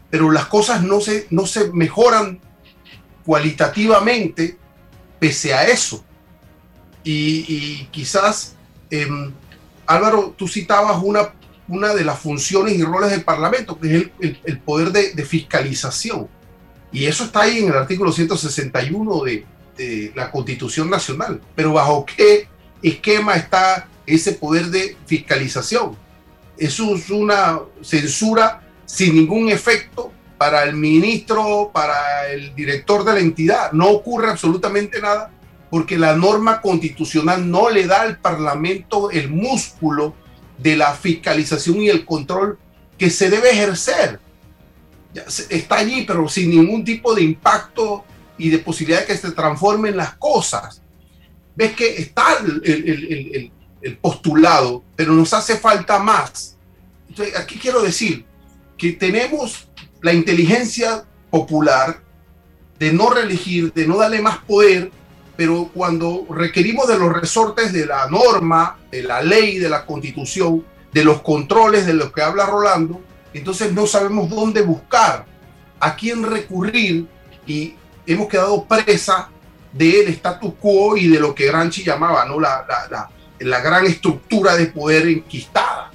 [0.10, 2.40] Pero las cosas no se, no se mejoran
[3.26, 4.58] cualitativamente
[5.20, 6.04] pese a eso.
[7.04, 8.56] Y, quizás,
[8.90, 9.32] em,
[9.88, 11.34] Álvaro, tú citabas una,
[11.68, 16.30] una de las funciones y roles del Parlamento, que es el, poder de fiscalización
[16.92, 19.46] y eso está ahí en el artículo 161 de,
[20.14, 21.42] la Constitución Nacional.
[21.56, 22.48] Pero ¿bajo qué
[22.84, 25.98] esquema está ese poder de fiscalización?
[26.56, 33.20] Eso es una censura sin ningún efecto para el ministro, para el director de la
[33.20, 33.72] entidad.
[33.72, 35.32] No ocurre absolutamente nada
[35.72, 40.14] porque la norma constitucional no le da al Parlamento el músculo
[40.60, 42.60] de la fiscalización y el control
[43.00, 44.20] que se debe ejercer
[45.14, 48.06] está allí, pero sin ningún tipo de impacto
[48.38, 50.82] y de posibilidad de que se transformen las cosas.
[51.56, 53.52] Ves que está el,
[54.00, 56.58] postulado, pero nos hace falta más.
[57.10, 58.26] Entonces, aquí quiero decir
[58.78, 59.68] que tenemos
[60.02, 62.02] la inteligencia popular
[62.80, 64.92] de no reelegir, de no darle más poder,
[65.36, 70.66] pero cuando requerimos de los resortes de la norma, de la ley, de la constitución,
[70.92, 73.02] de los controles de los que habla Rolando,
[73.34, 75.26] entonces no sabemos dónde buscar,
[75.80, 77.08] a quién recurrir
[77.46, 77.74] y
[78.06, 79.30] hemos quedado presa
[79.74, 82.40] del status quo y de lo que Granchi llamaba ¿no?
[82.40, 83.10] la, la,
[83.40, 85.92] la, gran estructura de poder enquistada,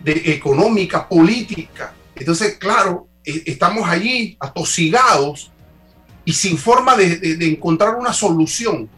[0.00, 1.92] de económica, política.
[2.14, 5.50] Entonces, claro, e, estamos allí atosigados
[6.24, 8.88] y sin forma de, de, encontrar una solución.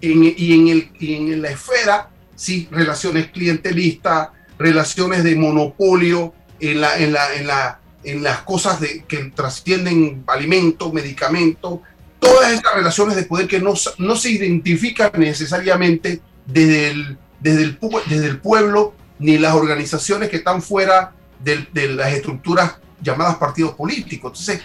[0.00, 0.12] Y,
[0.54, 7.12] en el, y en la esfera, sí, relaciones clientelistas, relaciones de monopolio, en, la, en,
[7.12, 11.80] la, en, la, en las cosas que trascienden alimentos, medicamentos,
[12.20, 19.54] todas estas relaciones de poder que no, se identifican necesariamente desde el, pueblo ni las
[19.54, 24.30] organizaciones que están fuera de, de las estructuras llamadas partidos políticos.
[24.30, 24.62] Entonces,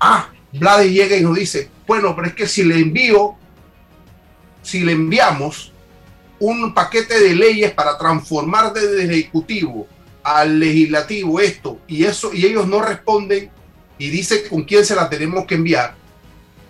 [0.00, 3.34] ah, Vlade llega y nos dice, bueno, pero es que si le envío,
[4.62, 5.72] si le enviamos
[6.38, 9.86] un paquete de leyes para transformar desde el Ejecutivo
[10.22, 13.50] al legislativo esto y eso y ellos no responden
[13.98, 15.94] y dice con quién se la tenemos que enviar,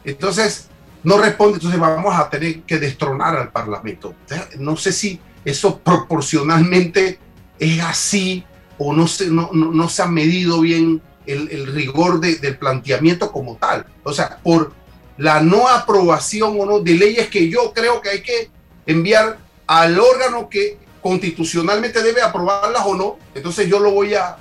[0.05, 0.69] entonces
[1.03, 4.15] no responde, entonces vamos a tener que destronar al Parlamento.
[4.59, 7.19] No sé si eso proporcionalmente
[7.59, 8.45] es así
[8.79, 13.87] o no se, no, no, se ha medido bien el, rigor del planteamiento como tal.
[14.03, 14.73] O sea, por
[15.17, 18.51] la no aprobación o no de leyes que yo creo que hay que
[18.87, 24.37] enviar al órgano que constitucionalmente debe aprobarlas o no, entonces yo lo voy a,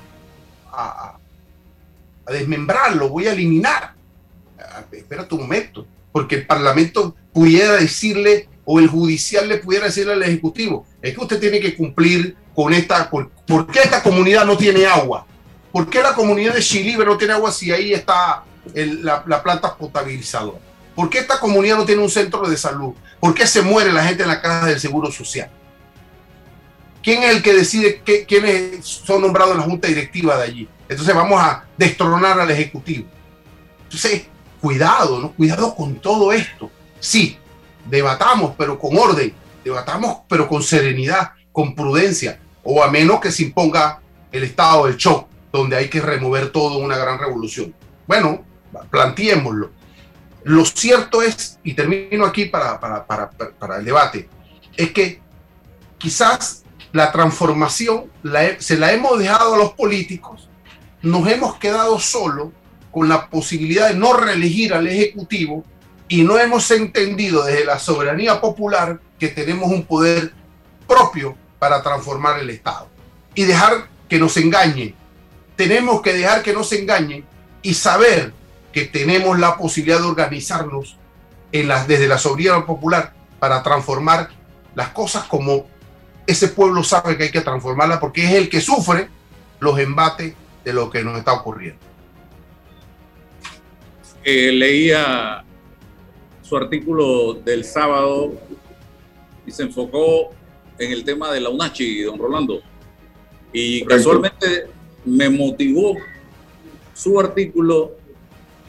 [2.28, 3.94] desmembrar, lo voy a eliminar.
[4.60, 10.14] Ah, espera tu momento, porque el Parlamento pudiera decirle o el judicial le pudiera decirle
[10.14, 13.32] al Ejecutivo, es que usted tiene que cumplir con esta, por,
[13.72, 15.26] qué esta comunidad no tiene agua?
[15.72, 18.44] ¿Por qué la comunidad de Chilibre no tiene agua si ahí está
[18.74, 20.60] la, planta potabilizadora?
[20.96, 22.94] ¿Por qué esta comunidad no tiene un centro de salud?
[23.20, 25.50] ¿Por qué se muere la gente en la caja del Seguro Social?
[27.02, 30.70] ¿Quién es el que decide qué, quiénes son nombrados en la junta directiva de allí?
[30.88, 33.08] Entonces vamos a destronar al Ejecutivo.
[33.84, 34.28] Entonces,
[34.60, 35.32] cuidado, ¿no?
[35.32, 36.70] Cuidado con todo esto.
[37.00, 37.38] Sí,
[37.86, 39.34] debatamos, pero con orden,
[39.64, 44.98] debatamos, pero con serenidad, con prudencia, o a menos que se imponga el estado del
[44.98, 47.74] shock, donde hay que remover todo una gran revolución.
[48.06, 48.44] Bueno,
[48.90, 49.72] planteémoslo.
[50.44, 54.30] Lo cierto es, y termino aquí para, para, para, para el debate,
[54.76, 55.22] es que
[55.98, 58.06] quizás la transformación
[58.60, 60.50] se la hemos dejado a los políticos,
[61.02, 62.52] nos hemos quedado solo
[62.92, 65.64] con la posibilidad de no reelegir al Ejecutivo
[66.08, 70.34] y no hemos entendido desde la soberanía popular que tenemos un poder
[70.88, 72.88] propio para transformar el Estado
[73.36, 74.96] y dejar que nos engañen.
[75.56, 77.26] Tenemos que dejar que nos engañen
[77.62, 78.34] y saber
[78.74, 80.98] que tenemos la posibilidad de organizarnos
[81.52, 84.30] desde la soberanía popular para transformar
[84.76, 85.66] las cosas como
[86.30, 89.10] ese pueblo sabe que hay que transformarla porque es el que sufre
[89.60, 91.80] los embates de lo que nos está ocurriendo.
[94.24, 95.44] Eh, leía
[96.44, 98.34] su artículo del sábado
[99.46, 100.32] y se enfocó
[100.78, 102.62] en el tema de la UNACHI, don Rolando.
[103.52, 104.68] Y casualmente
[105.06, 105.98] me motivó
[106.94, 107.94] su artículo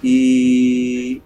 [0.02, 1.20] y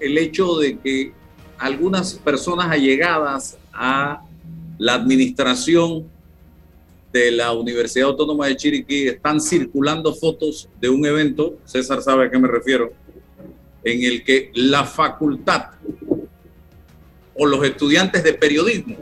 [0.00, 1.12] el hecho de que
[1.58, 4.22] algunas personas allegadas a
[4.78, 6.08] la administración
[7.12, 12.30] de la Universidad Autónoma de Chiriquí están circulando fotos de un evento, César sabe a
[12.30, 12.92] qué me refiero,
[13.84, 15.70] en el que la facultad
[17.34, 18.96] o los estudiantes de periodismo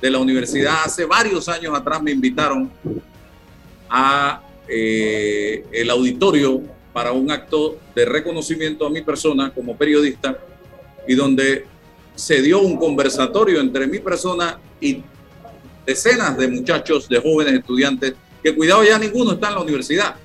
[0.00, 2.70] de la universidad hace varios años atrás me invitaron
[3.88, 10.38] a eh, el auditorio para un acto de reconocimiento a mi persona como periodista
[11.06, 11.64] y donde
[12.14, 15.02] se dio un conversatorio entre mi persona y
[15.86, 20.16] decenas de muchachos, de jóvenes estudiantes, que cuidado ya ninguno está en la universidad,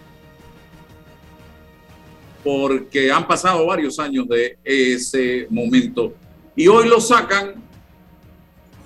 [2.44, 6.14] porque han pasado varios años de ese momento.
[6.56, 7.56] Y hoy lo sacan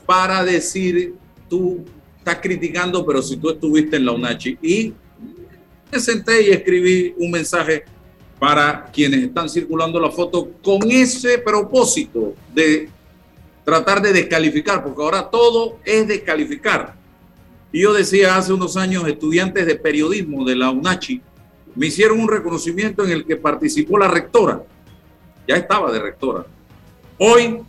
[0.05, 1.15] para decir,
[1.49, 1.85] tú
[2.17, 4.57] estás criticando, pero si tú estuviste en la UNACHI.
[4.61, 4.93] Y
[5.91, 7.83] me senté y escribí un mensaje
[8.41, 12.89] para quienes están circulando la foto con ese propósito de
[13.63, 16.95] tratar de descalificar, porque ahora todo es descalificar.
[17.71, 21.21] Y yo decía hace unos años, estudiantes de periodismo de la UNACHI
[21.75, 24.63] me hicieron un reconocimiento en el que participó la rectora.
[25.47, 26.43] Ya estaba de rectora.
[27.19, 27.59] Hoy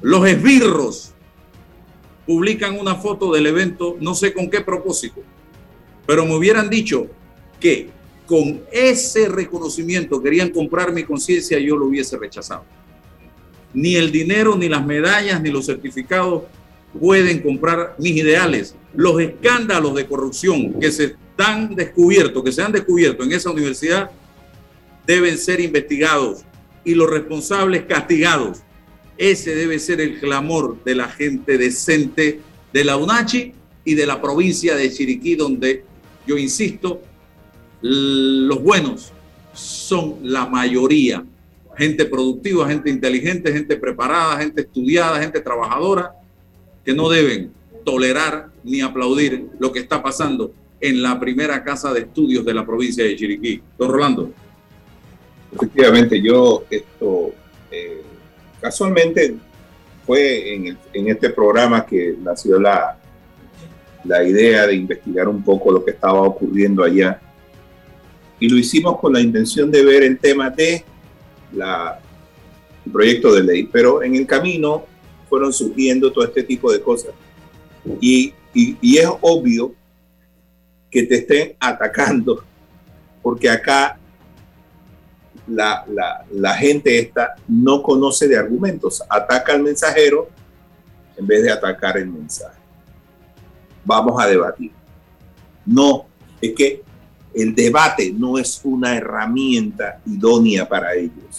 [0.00, 1.12] los esbirros
[2.26, 5.20] publican una foto del evento, no sé con qué propósito,
[6.06, 7.08] pero me hubieran dicho
[7.60, 7.97] que
[8.28, 12.62] con ese reconocimiento querían comprar mi conciencia, yo lo hubiese rechazado.
[13.72, 16.42] Ni el dinero, ni las medallas, ni los certificados
[17.00, 18.74] pueden comprar mis ideales.
[18.94, 24.10] Los escándalos de corrupción que se han descubierto, que se han descubierto en esa universidad,
[25.06, 26.42] deben ser investigados
[26.84, 28.58] y los responsables castigados.
[29.16, 32.40] Ese debe ser el clamor de la gente decente
[32.74, 33.54] de la UNACHI
[33.86, 35.84] y de la provincia de Chiriquí, donde
[36.26, 37.00] yo insisto,
[37.80, 39.12] los buenos
[39.52, 41.24] son la mayoría.
[41.76, 46.12] Gente productiva, gente inteligente, gente preparada, gente estudiada, gente trabajadora,
[46.84, 47.52] que no deben
[47.84, 52.66] tolerar ni aplaudir lo que está pasando en la primera casa de estudios de la
[52.66, 53.62] provincia de Chiriquí.
[53.76, 54.32] Don Rolando.
[55.52, 57.32] Efectivamente, yo esto
[57.70, 58.02] eh,
[58.60, 59.36] casualmente
[60.06, 62.98] fue en, en, este programa que nació la,
[64.04, 67.20] la idea de investigar un poco lo que estaba ocurriendo allá
[68.40, 70.84] y lo hicimos con la intención de ver el tema de
[71.52, 72.00] la,
[72.88, 74.84] proyecto de ley, pero en el camino
[75.28, 77.12] fueron surgiendo todo este tipo de cosas.
[78.00, 79.74] Y, y, es obvio
[80.90, 82.44] que te estén atacando,
[83.22, 83.98] porque acá
[85.46, 90.28] la, la, la, gente esta no conoce de argumentos, ataca al mensajero
[91.16, 92.58] en vez de atacar el mensaje.
[93.84, 94.72] Vamos a debatir.
[95.64, 96.06] No,
[96.40, 96.82] es que
[97.42, 101.36] el debate no es una herramienta idónea para ellos.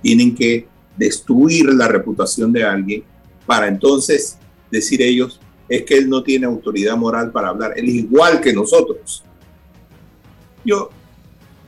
[0.00, 3.02] Tienen que destruir la reputación de alguien
[3.44, 4.38] para entonces
[4.70, 8.52] decir ellos, es que él no tiene autoridad moral para hablar, él es igual que
[8.52, 9.24] nosotros.
[10.64, 10.90] Yo,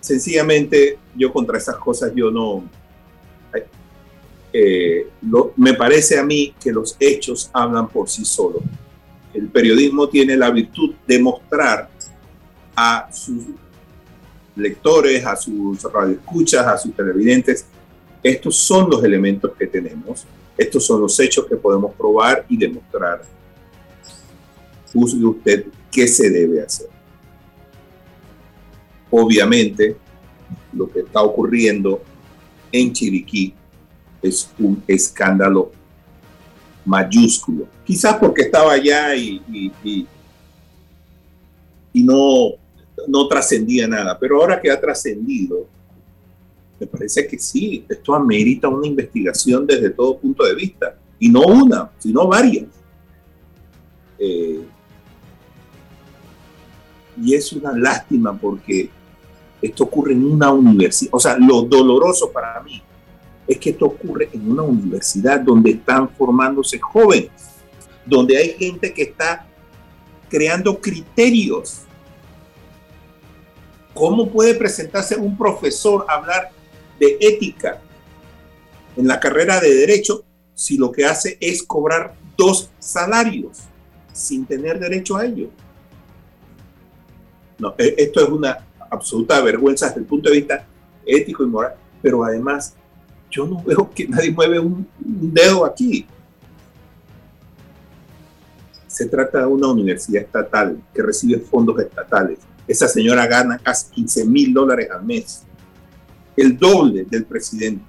[0.01, 2.65] sencillamente, yo contra esas cosas, yo no...
[4.53, 5.09] Eh,
[5.57, 8.63] me parece a mí que los hechos hablan por sí solos.
[9.33, 11.91] El periodismo tiene la virtud de mostrar
[12.77, 13.47] a sus
[14.57, 17.67] lectores, a sus radioescuchas, a sus televidentes,
[18.23, 20.25] estos son los elementos que tenemos,
[20.57, 23.23] estos son los hechos que podemos probar y demostrar.
[24.93, 26.89] Juzgue usted qué se debe hacer.
[29.11, 29.97] Obviamente,
[30.73, 32.03] lo que está ocurriendo
[32.73, 33.55] en Chiriquí
[34.23, 35.71] es un escándalo
[36.85, 37.69] mayúsculo.
[37.85, 39.41] Quizás porque estaba allá y,
[39.85, 40.07] y,
[42.03, 42.55] no,
[43.09, 45.67] no trascendía nada, pero ahora que ha trascendido,
[46.79, 51.43] me parece que sí, esto amerita una investigación desde todo punto de vista, y no
[51.43, 52.67] una, sino varias.
[54.19, 54.61] Eh,
[57.23, 58.91] y es una lástima porque
[59.63, 62.83] esto ocurre en una universidad, o sea, lo doloroso para mí
[63.47, 67.31] es que esto ocurre en una universidad donde están formándose jóvenes,
[68.05, 69.47] donde hay gente que está
[70.29, 71.83] creando criterios.
[73.95, 76.51] ¿Cómo puede presentarse un profesor hablar
[76.99, 77.81] de ética
[78.97, 80.25] en la carrera de derecho
[80.55, 83.61] si lo que hace es cobrar dos salarios
[84.13, 85.49] sin tener derecho a ello?
[87.59, 88.59] No, e, esto es una
[88.91, 90.67] absoluta vergüenza desde el punto de vista
[91.07, 92.75] ético y moral, pero además
[93.31, 96.07] yo no veo que nadie mueve un, dedo aquí.
[98.87, 102.39] Se trata de una universidad estatal que recibe fondos estatales.
[102.67, 105.43] Esa señora gana casi 15 mil dólares al mes,
[106.37, 107.85] el doble del presidente.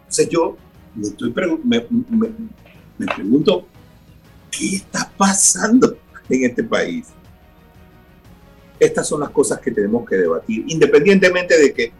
[0.00, 0.56] Entonces yo
[0.94, 1.32] me, estoy
[1.64, 1.86] me,
[2.98, 3.66] me pregunto,
[4.50, 5.96] ¿qué está pasando
[6.28, 7.06] en este país?
[8.78, 11.92] Estas son las cosas que tenemos que debatir, independientemente de que,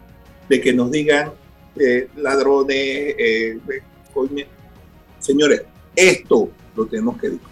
[0.49, 1.31] de que nos digan
[1.75, 3.59] eh, ladrones, eh,
[5.19, 5.63] señores,
[5.95, 7.50] esto lo tenemos que discutir.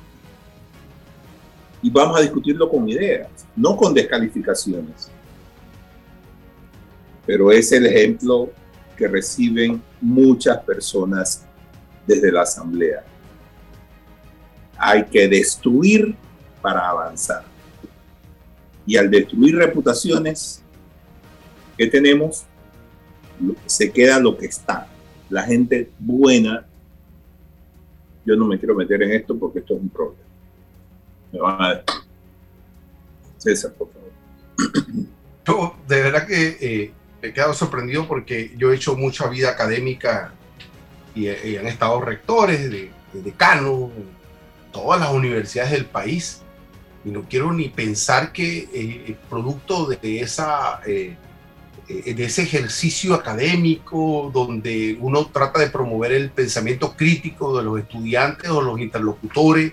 [1.81, 5.09] Y vamos a discutirlo con ideas, no con descalificaciones.
[7.25, 8.51] Pero es el ejemplo
[8.97, 11.45] que reciben muchas personas
[12.05, 13.03] desde la Asamblea.
[14.77, 16.15] Hay que destruir
[16.61, 17.43] para avanzar.
[18.85, 20.63] Y al destruir reputaciones,
[21.77, 22.45] ¿qué tenemos?
[23.65, 24.87] se queda lo que está.
[25.29, 26.65] La gente buena,
[28.25, 30.28] yo no me quiero meter en esto porque esto es un problema.
[31.31, 31.83] Me van a...
[33.37, 34.09] César, por favor.
[35.45, 40.33] Yo de verdad que eh, he quedado sorprendido porque yo he hecho mucha vida académica
[41.15, 43.89] y, han estado rectores, de, de decanos,
[44.71, 46.41] todas las universidades del país.
[47.05, 51.15] Y no quiero ni pensar que eh, el producto de esa eh,
[51.87, 57.79] eh, de ese ejercicio académico donde uno trata de promover el pensamiento crítico de los
[57.79, 59.71] estudiantes o los interlocutores,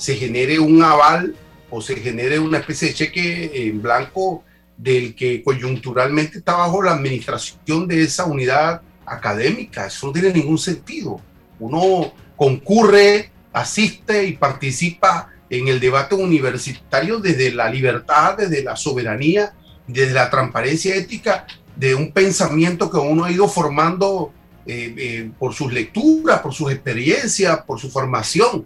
[0.00, 1.34] se genere un aval
[1.68, 4.42] o se genere una especie de cheque en blanco
[4.78, 9.86] del que coyunturalmente está bajo la administración de esa unidad académica.
[9.86, 11.20] Eso no tiene ningún sentido.
[11.58, 19.52] Uno concurre, asiste y participa en el debate universitario desde la libertad, desde la soberanía
[19.92, 21.46] desde la transparencia ética
[21.76, 24.32] de un pensamiento que uno ha ido formando
[24.66, 28.64] eh, eh, por sus lecturas, por sus experiencias, por su formación.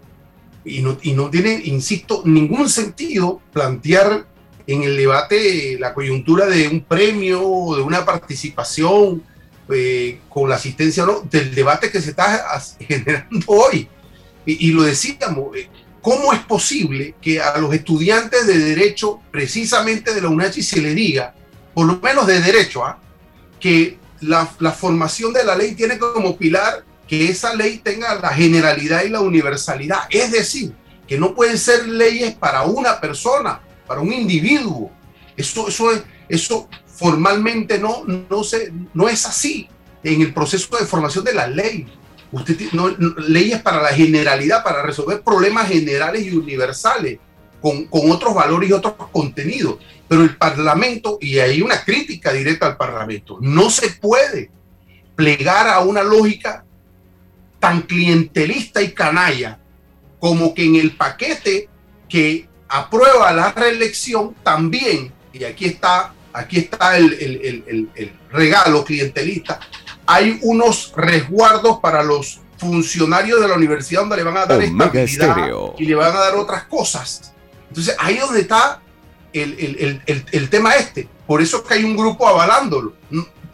[0.65, 4.25] Y no, y no tiene, insisto, ningún sentido plantear
[4.67, 7.39] en el debate la coyuntura de un premio,
[7.75, 9.21] de una participación
[9.69, 11.21] eh, con la asistencia ¿no?
[11.21, 13.87] del debate que se está generando hoy.
[14.45, 15.51] Y, y lo decíamos,
[16.05, 20.93] ¿Cómo es posible que a los estudiantes de derecho, precisamente de la UNACHI, se le
[20.93, 21.33] diga,
[21.73, 22.99] por lo menos de derecho, ¿ah?
[23.59, 29.03] que la, formación de la ley tiene como pilar que esa ley tenga la generalidad
[29.03, 29.99] y la universalidad?
[30.09, 30.73] Es decir,
[31.07, 34.91] que no pueden ser leyes para una persona, para un individuo.
[35.37, 35.91] Eso, eso,
[36.27, 39.67] eso formalmente no, no, se, no es así
[40.03, 41.87] en el proceso de formación de la ley.
[42.31, 47.19] Usted no, leyes para la generalidad, para resolver problemas generales y universales,
[47.61, 49.77] con, con, otros valores y otros contenidos.
[50.07, 54.51] Pero el Parlamento, y hay una crítica directa al Parlamento, no se puede
[55.15, 56.64] plegar a una lógica
[57.65, 59.57] tan clientelista y canalla
[60.19, 61.67] como que en el paquete
[62.07, 68.85] que aprueba la reelección también, y aquí está, aquí está el, el, el, el regalo
[68.85, 69.59] clientelista,
[70.05, 75.49] hay unos resguardos para los funcionarios de la universidad donde le van a dar estabilidad
[75.79, 77.33] y le van a dar otras cosas.
[77.69, 78.79] Entonces ahí es donde está
[79.33, 81.09] el, el, el, tema este.
[81.25, 82.93] Por eso es que hay un grupo avalándolo,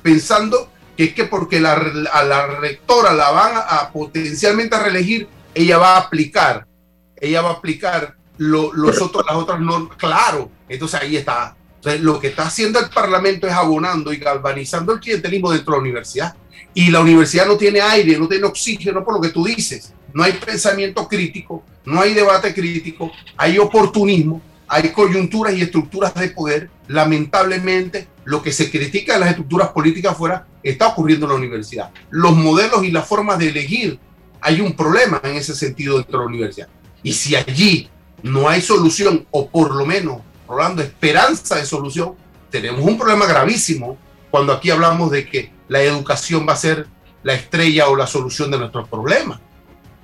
[0.03, 5.28] pensando que es que porque la, a la rectora la van a, potencialmente a reelegir,
[5.54, 6.68] ella va a aplicar,
[7.16, 9.98] ella va a aplicar los otros, las otras normas.
[9.98, 11.56] Claro, entonces ahí está.
[12.00, 15.82] lo que está haciendo el Parlamento es abonando y galvanizando el clientelismo dentro de la
[15.82, 16.36] universidad.
[16.74, 19.94] Y la universidad no tiene aire, no tiene oxígeno por lo que tú dices.
[20.14, 26.30] No hay pensamiento crítico, no hay debate crítico, hay oportunismo, hay coyunturas y estructuras de
[26.30, 26.70] poder.
[26.88, 31.91] Lamentablemente, lo que se critica en las estructuras políticas afuera está ocurriendo en la universidad.
[32.09, 33.99] Los modelos y las formas de elegir,
[34.41, 36.67] hay un problema en ese sentido dentro de la universidad.
[37.03, 37.89] Y si allí
[38.24, 42.13] no hay solución, o por lo menos, Rolando, esperanza de solución,
[42.49, 43.97] tenemos un problema gravísimo
[44.30, 46.88] cuando aquí hablamos de que la educación va a ser
[47.24, 49.39] la estrella o la solución de nuestros problemas.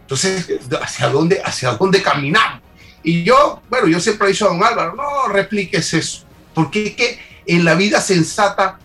[0.02, 0.48] Entonces,
[0.82, 2.62] ¿hacia dónde, hacia dónde caminamos?
[3.04, 6.96] Y yo, bueno, yo siempre he dicho a don Álvaro, no repliques eso, porque es
[6.96, 8.80] que en la vida sensata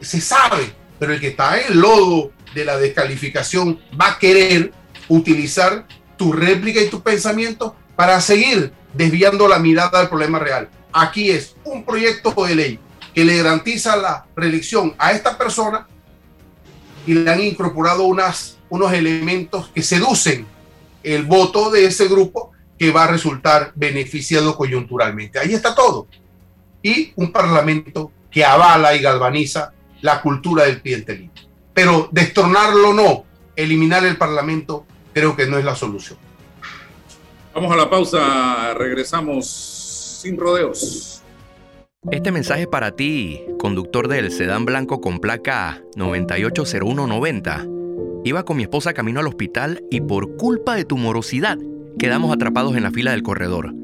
[0.00, 4.72] se sabe, pero el que está en el lodo de la descalificación va a querer
[5.08, 5.86] utilizar
[6.16, 10.68] tu réplica y tu pensamiento para seguir desviando la mirada del problema real.
[10.92, 12.80] Aquí es un proyecto de ley
[13.14, 15.86] que le garantiza la reelección a esta persona
[17.06, 20.46] y le han incorporado unas, unos elementos que seducen
[21.02, 25.38] el voto de ese grupo que va a resultar beneficiado coyunturalmente.
[25.38, 26.08] Ahí está todo.
[26.86, 29.72] Y un parlamento que avala y galvaniza
[30.02, 31.32] la cultura del clientelismo.
[31.74, 33.24] Pero destronarlo no,
[33.56, 36.16] eliminar el parlamento creo que no es la solución.
[37.52, 39.48] Vamos a la pausa, regresamos
[40.22, 41.22] sin rodeos.
[42.12, 47.66] Este mensaje es para ti, conductor del sedán blanco con placa 980190.
[48.22, 51.58] Iba con mi esposa camino al hospital y por culpa de tu morosidad
[51.98, 53.74] quedamos atrapados en la fila del corredor.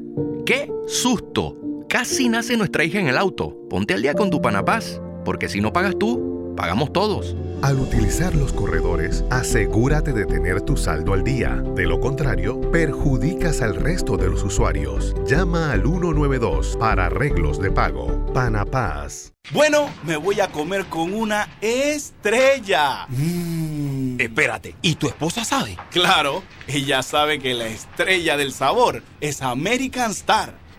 [0.45, 1.57] ¡Qué susto!
[1.93, 3.55] Casi nace nuestra hija en el auto.
[3.69, 7.35] Ponte al día con tu panapaz, porque si no pagas tú, pagamos todos.
[7.61, 11.49] Al utilizar los corredores, asegúrate de tener tu saldo al día.
[11.75, 15.13] De lo contrario, perjudicas al resto de los usuarios.
[15.27, 18.25] Llama al 192 para arreglos de pago.
[18.33, 19.31] Panapaz.
[19.51, 23.05] Bueno, me voy a comer con una estrella.
[23.09, 24.19] Mmm.
[24.19, 25.77] Espérate, ¿y tu esposa sabe?
[25.91, 30.62] Claro, ella sabe que la estrella del sabor es American Star.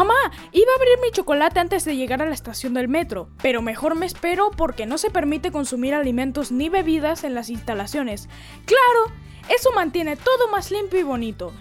[0.00, 0.14] Mamá,
[0.52, 3.96] iba a abrir mi chocolate antes de llegar a la estación del metro, pero mejor
[3.96, 8.30] me espero porque no se permite consumir alimentos ni bebidas en las instalaciones.
[8.64, 9.14] Claro,
[9.50, 11.52] eso mantiene todo más limpio y bonito.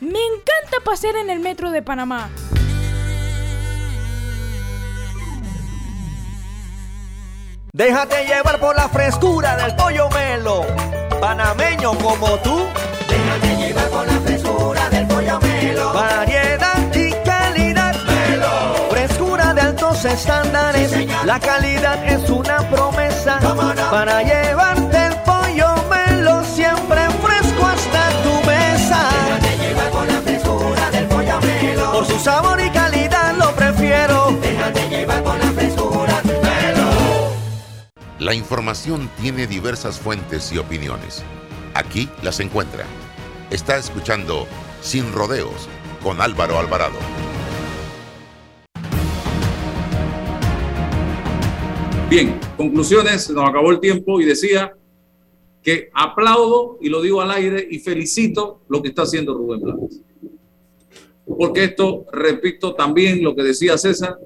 [0.00, 2.30] Me encanta pasear en el metro de Panamá.
[7.74, 10.64] Déjate llevar por la frescura del pollo melo,
[11.20, 12.66] panameño como tú.
[13.06, 15.92] Déjate llevar por la frescura del pollo melo.
[20.14, 20.90] Estándares.
[20.90, 23.56] Sí, la calidad es una promesa no?
[23.90, 29.08] para llevarte el pollo melo siempre fresco hasta tu mesa.
[29.26, 31.92] Déjate llevar por la frescura del pollo melo.
[31.92, 34.30] Por su sabor y calidad lo prefiero.
[34.40, 36.90] Déjate llevar por la frescura melo.
[38.18, 41.22] La información tiene diversas fuentes y opiniones.
[41.74, 42.84] Aquí las encuentra.
[43.50, 44.46] Está escuchando
[44.80, 45.68] Sin Rodeos
[46.02, 46.98] con Álvaro Alvarado.
[52.14, 54.72] Bien, conclusiones, nos acabó el tiempo y decía
[55.64, 60.00] que aplaudo y lo digo al aire y felicito lo que está haciendo Rubén Blades.
[61.26, 64.16] Porque esto, repito también lo que decía César,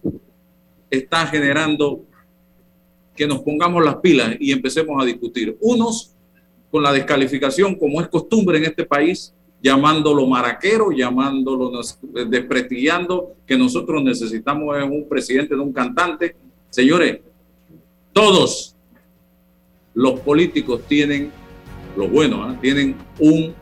[0.90, 2.04] está generando
[3.16, 5.56] que nos pongamos las pilas y empecemos a discutir.
[5.62, 6.14] Unos
[6.70, 9.32] con la descalificación, como es costumbre en este país,
[9.62, 11.72] llamándolo maraquero, llamándolo
[12.28, 16.36] desprestigiando, que nosotros necesitamos un presidente, de un cantante.
[16.68, 17.20] Señores,
[18.18, 18.74] todos
[19.94, 21.30] los políticos tienen,
[21.96, 22.58] los buenos, ¿eh?
[22.60, 23.54] tienen un,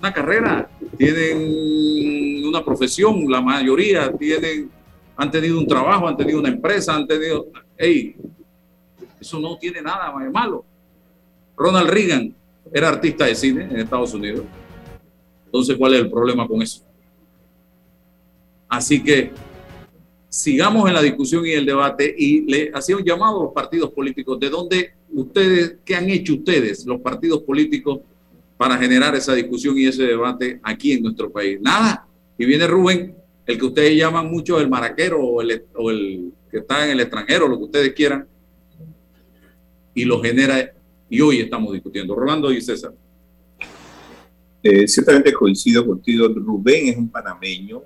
[0.00, 4.68] una carrera, tienen una profesión, la mayoría tienen,
[5.16, 8.16] han tenido un trabajo, han tenido una empresa, han tenido, hey,
[9.20, 10.64] eso no tiene nada de malo.
[11.56, 12.34] Ronald Reagan
[12.74, 14.46] era artista de cine en Estados Unidos.
[15.44, 16.82] Entonces, ¿cuál es el problema con eso?
[18.68, 19.30] Así que
[20.28, 23.90] sigamos en la discusión y el debate y le hacía un llamado a los partidos
[23.90, 24.38] políticos.
[24.38, 28.00] ¿De dónde ustedes, qué han hecho ustedes, los partidos políticos,
[28.56, 31.58] para generar esa discusión y ese debate aquí en nuestro país?
[31.60, 32.06] Nada.
[32.36, 33.14] Y viene Rubén,
[33.46, 37.00] el que ustedes llaman mucho el maraquero o el, o el que está en el
[37.00, 38.26] extranjero, lo que ustedes quieran,
[39.94, 40.72] y lo genera.
[41.10, 42.14] Y hoy estamos discutiendo.
[42.14, 42.92] Rolando y César.
[44.62, 47.82] Eh, ciertamente coincido contigo, Rubén es un panameño,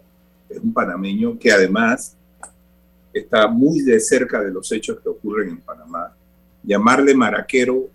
[0.48, 2.16] es un panameño que además
[3.12, 6.14] está muy de cerca de los hechos que ocurren en Panamá.
[6.62, 7.88] Llamarle maraquero,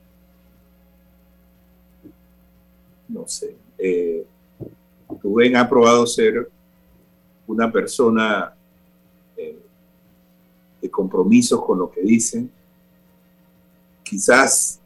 [3.07, 3.55] no sé.
[3.78, 4.26] Eh,
[5.22, 6.49] Rubén ha probado ser
[7.47, 8.53] una persona
[9.36, 9.59] eh,
[10.82, 12.47] de compromisos con lo que dice.
[14.03, 14.80] Quizás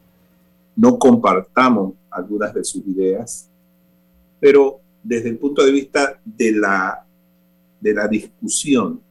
[0.75, 3.49] no compartamos algunas de sus ideas,
[4.39, 7.05] pero desde el punto de vista de la,
[7.79, 9.01] de la discusión,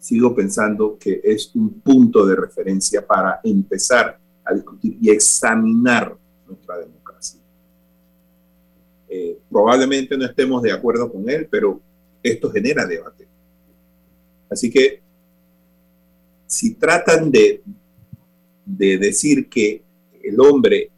[0.00, 6.16] sigo pensando que es un punto de referencia para empezar a discutir y examinar
[6.48, 7.38] nuestra democracia.
[9.08, 11.80] Eh, probablemente no estemos de acuerdo con él, pero
[12.22, 13.28] esto genera debate.
[14.48, 15.02] Así que
[16.46, 17.62] si tratan de,
[18.64, 19.82] de decir que
[20.22, 20.90] el hombre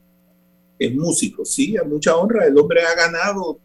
[0.79, 3.59] es músico, sí, a mucha honra, el hombre ha ganado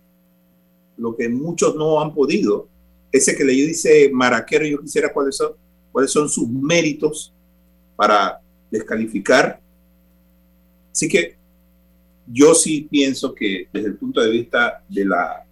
[0.98, 2.68] lo que muchos no han podido.
[3.18, 5.54] Ese que le dice Maraquero, yo quisiera cuáles son,
[5.92, 7.34] cuáles son sus méritos
[7.96, 8.40] para
[8.70, 9.60] descalificar.
[10.92, 11.36] Así que
[12.28, 15.44] yo sí pienso que desde el punto de vista de, la,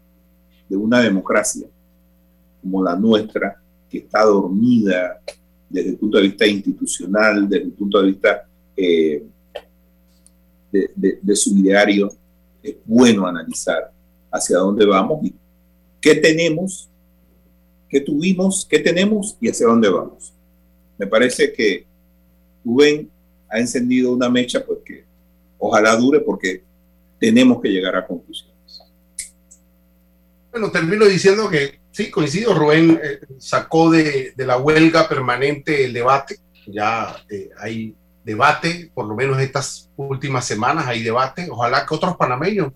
[0.70, 1.68] de una democracia
[2.62, 3.60] como la nuestra,
[3.90, 5.22] que está dormida
[5.70, 8.48] desde el punto de vista institucional, desde el punto de vista
[8.78, 9.24] eh,
[10.72, 12.12] de, su ideario,
[12.62, 13.92] es bueno analizar
[14.32, 15.34] hacia dónde vamos y
[16.02, 16.90] qué tenemos,
[17.96, 20.34] qué tuvimos, qué tenemos y hacia dónde vamos.
[20.98, 21.86] Me parece que
[22.66, 23.10] Rubén
[23.50, 25.06] ha encendido una mecha porque
[25.58, 26.62] ojalá dure porque
[27.18, 28.82] tenemos que llegar a conclusiones.
[30.52, 36.40] Bueno, termino diciendo que sí, coincido, Rubén eh, sacó de, la huelga permanente el debate,
[36.68, 41.48] ya eh, hay debate, por lo menos estas últimas semanas hay debate.
[41.50, 42.74] Ojalá que otros panameños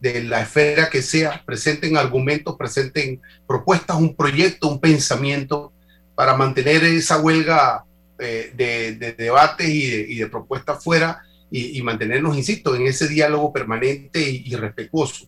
[0.00, 5.72] de la esfera que sea presenten argumentos, presenten propuestas, un proyecto, un pensamiento
[6.14, 7.84] para mantener esa huelga
[8.18, 14.54] eh, de, debate y de, propuestas fuera y, mantenernos, insisto, en ese diálogo permanente y,
[14.54, 15.26] respetuoso.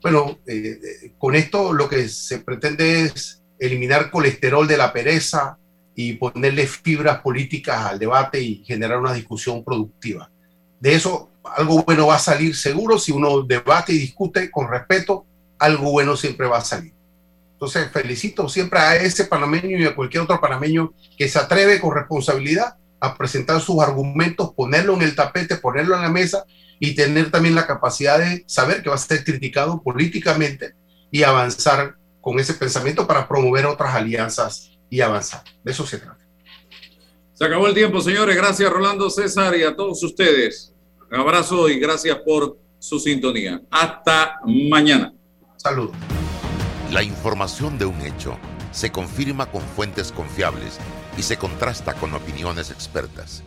[0.00, 5.58] Bueno, eh, eh, con esto lo que se pretende es eliminar colesterol de la pereza,
[5.94, 10.30] y ponerle fibras políticas al debate y generar una discusión productiva.
[10.78, 15.26] De eso algo bueno va a salir seguro si uno debate y discute con respeto,
[15.58, 16.92] algo bueno siempre va a salir.
[17.52, 21.94] Entonces felicito siempre a ese panameño y a cualquier otro panameño que se atreve con
[21.94, 26.44] responsabilidad a presentar sus argumentos, ponerlo en el tapete, ponerlo en la mesa
[26.78, 30.74] y tener también la capacidad de saber que va a ser criticado políticamente
[31.10, 35.42] y avanzar con ese pensamiento para promover otras alianzas y avanzar.
[35.62, 36.20] De eso se trata.
[37.34, 38.36] Se acabó el tiempo, señores.
[38.36, 40.69] Gracias, Rolando César, y a todos ustedes.
[41.10, 43.60] Un abrazo y gracias por su sintonía.
[43.68, 45.12] Hasta mañana.
[45.56, 45.96] Saludos.
[46.92, 48.38] La información de un hecho
[48.70, 50.78] se confirma con fuentes confiables
[51.18, 53.42] y se contrasta con opiniones expertas.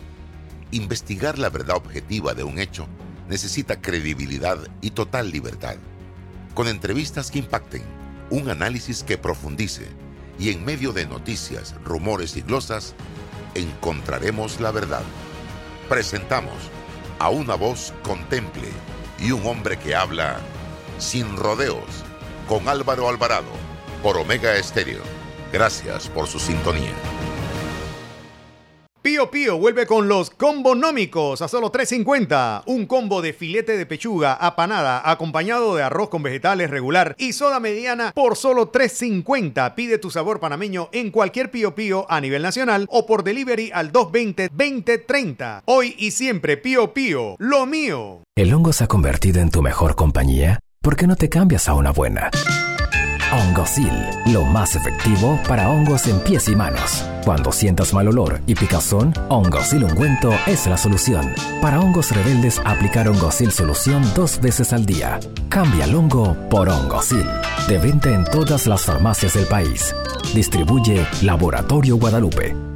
[0.71, 2.85] Investigar la verdad objetiva de un hecho
[3.29, 5.77] necesita credibilidad y total libertad.
[6.53, 7.83] Con entrevistas que impacten,
[8.29, 9.87] un análisis que profundice
[10.37, 12.93] y en medio de noticias, rumores y glosas,
[13.55, 15.03] encontraremos la verdad.
[15.87, 16.55] Presentamos
[17.23, 18.67] a una voz contemple
[19.17, 20.41] y un hombre que habla
[20.97, 22.03] sin rodeos
[22.49, 23.47] con Álvaro Alvarado
[24.03, 25.01] por Omega Estéreo.
[25.53, 27.12] Gracias por su sintonía.
[29.03, 32.63] Pío Pío vuelve con los combonómicos a solo 3.50.
[32.67, 37.59] Un combo de filete de pechuga apanada acompañado de arroz con vegetales regular y soda
[37.59, 39.75] mediana por solo 3.50.
[39.75, 43.91] Pide tu sabor panameño en cualquier Pío Pío a nivel nacional o por delivery al
[43.91, 45.63] 220-2030.
[45.65, 48.23] Hoy y siempre Pío Pío, lo mío.
[48.37, 50.61] ¿El hongo se ha convertido en tu mejor compañía?
[50.81, 52.31] ¿Por qué no te cambias a una buena?
[53.35, 53.91] Hongosil,
[54.27, 57.03] lo más efectivo para hongos en pies y manos.
[57.25, 61.33] Cuando sientas mal olor y picazón, Hongosil ungüento es la solución.
[61.61, 65.19] Para hongos rebeldes, aplicar Hongosil solución dos veces al día.
[65.49, 67.25] Cambia el hongo por Hongosil.
[67.67, 69.95] De venta en todas las farmacias del país.
[70.33, 72.72] Distribuye Laboratorio Guadalupe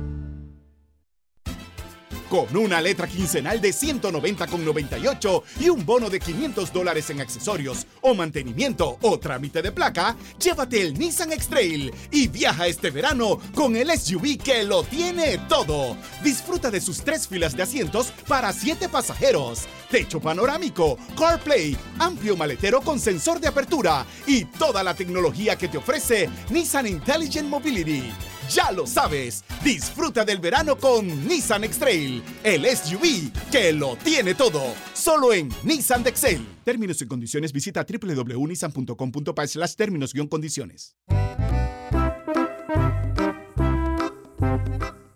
[2.29, 8.13] con una letra quincenal de 190,98 y un bono de 500 dólares en accesorios o
[8.13, 13.89] mantenimiento o trámite de placa, llévate el Nissan X-Trail y viaja este verano con el
[13.97, 15.97] SUV que lo tiene todo.
[16.23, 22.81] Disfruta de sus tres filas de asientos para siete pasajeros, techo panorámico, CarPlay, amplio maletero
[22.81, 28.36] con sensor de apertura y toda la tecnología que te ofrece Nissan Intelligent Mobility.
[28.49, 34.73] Ya lo sabes, disfruta del verano con Nissan X-Trail, el SUV que lo tiene todo,
[34.93, 36.45] solo en Nissan de Excel.
[36.63, 40.95] Términos y condiciones visita www.nissan.com.pa slash términos-condiciones.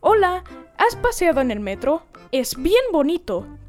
[0.02, 0.44] Hola,
[0.78, 2.06] ¿has paseado en el metro?
[2.32, 3.48] Es bien bonito,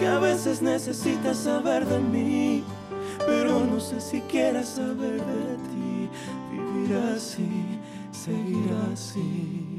[0.00, 2.64] que a veces necesitas saber de mí,
[3.26, 6.08] pero no sé si quieres saber de ti.
[6.50, 7.78] Vivir así,
[8.10, 9.76] seguir así,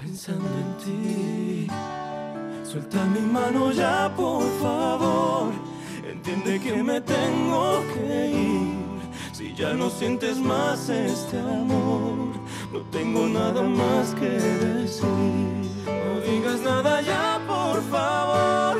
[0.00, 1.66] pensando en ti.
[2.64, 5.52] Suelta mi mano ya, por favor.
[6.10, 8.86] Entiende que me tengo que ir.
[9.32, 12.32] Si ya no sientes más este amor,
[12.72, 15.06] no tengo nada más que decir.
[15.84, 17.35] No digas nada ya,
[17.76, 18.78] por favor.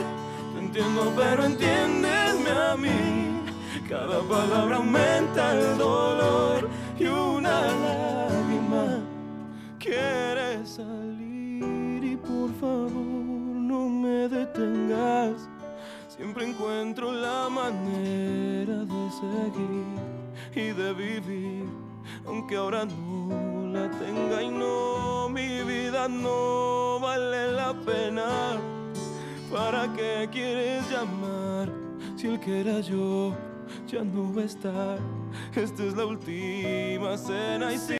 [0.55, 3.43] Te entiendo, pero entiéndeme a mí.
[3.89, 6.69] Cada palabra aumenta el dolor
[6.99, 9.01] y una lágrima
[9.79, 12.05] quiere salir.
[12.05, 12.91] Y por favor,
[13.71, 15.49] no me detengas.
[16.09, 19.87] Siempre encuentro la manera de seguir
[20.55, 21.69] y de vivir,
[22.27, 28.76] aunque ahora no la tenga y no, mi vida no vale la pena.
[29.57, 31.73] ¿Para qué quieres llamar
[32.15, 33.35] si el que era yo
[33.89, 34.99] ya no va a estar?
[35.55, 37.95] Esta es la última cena y si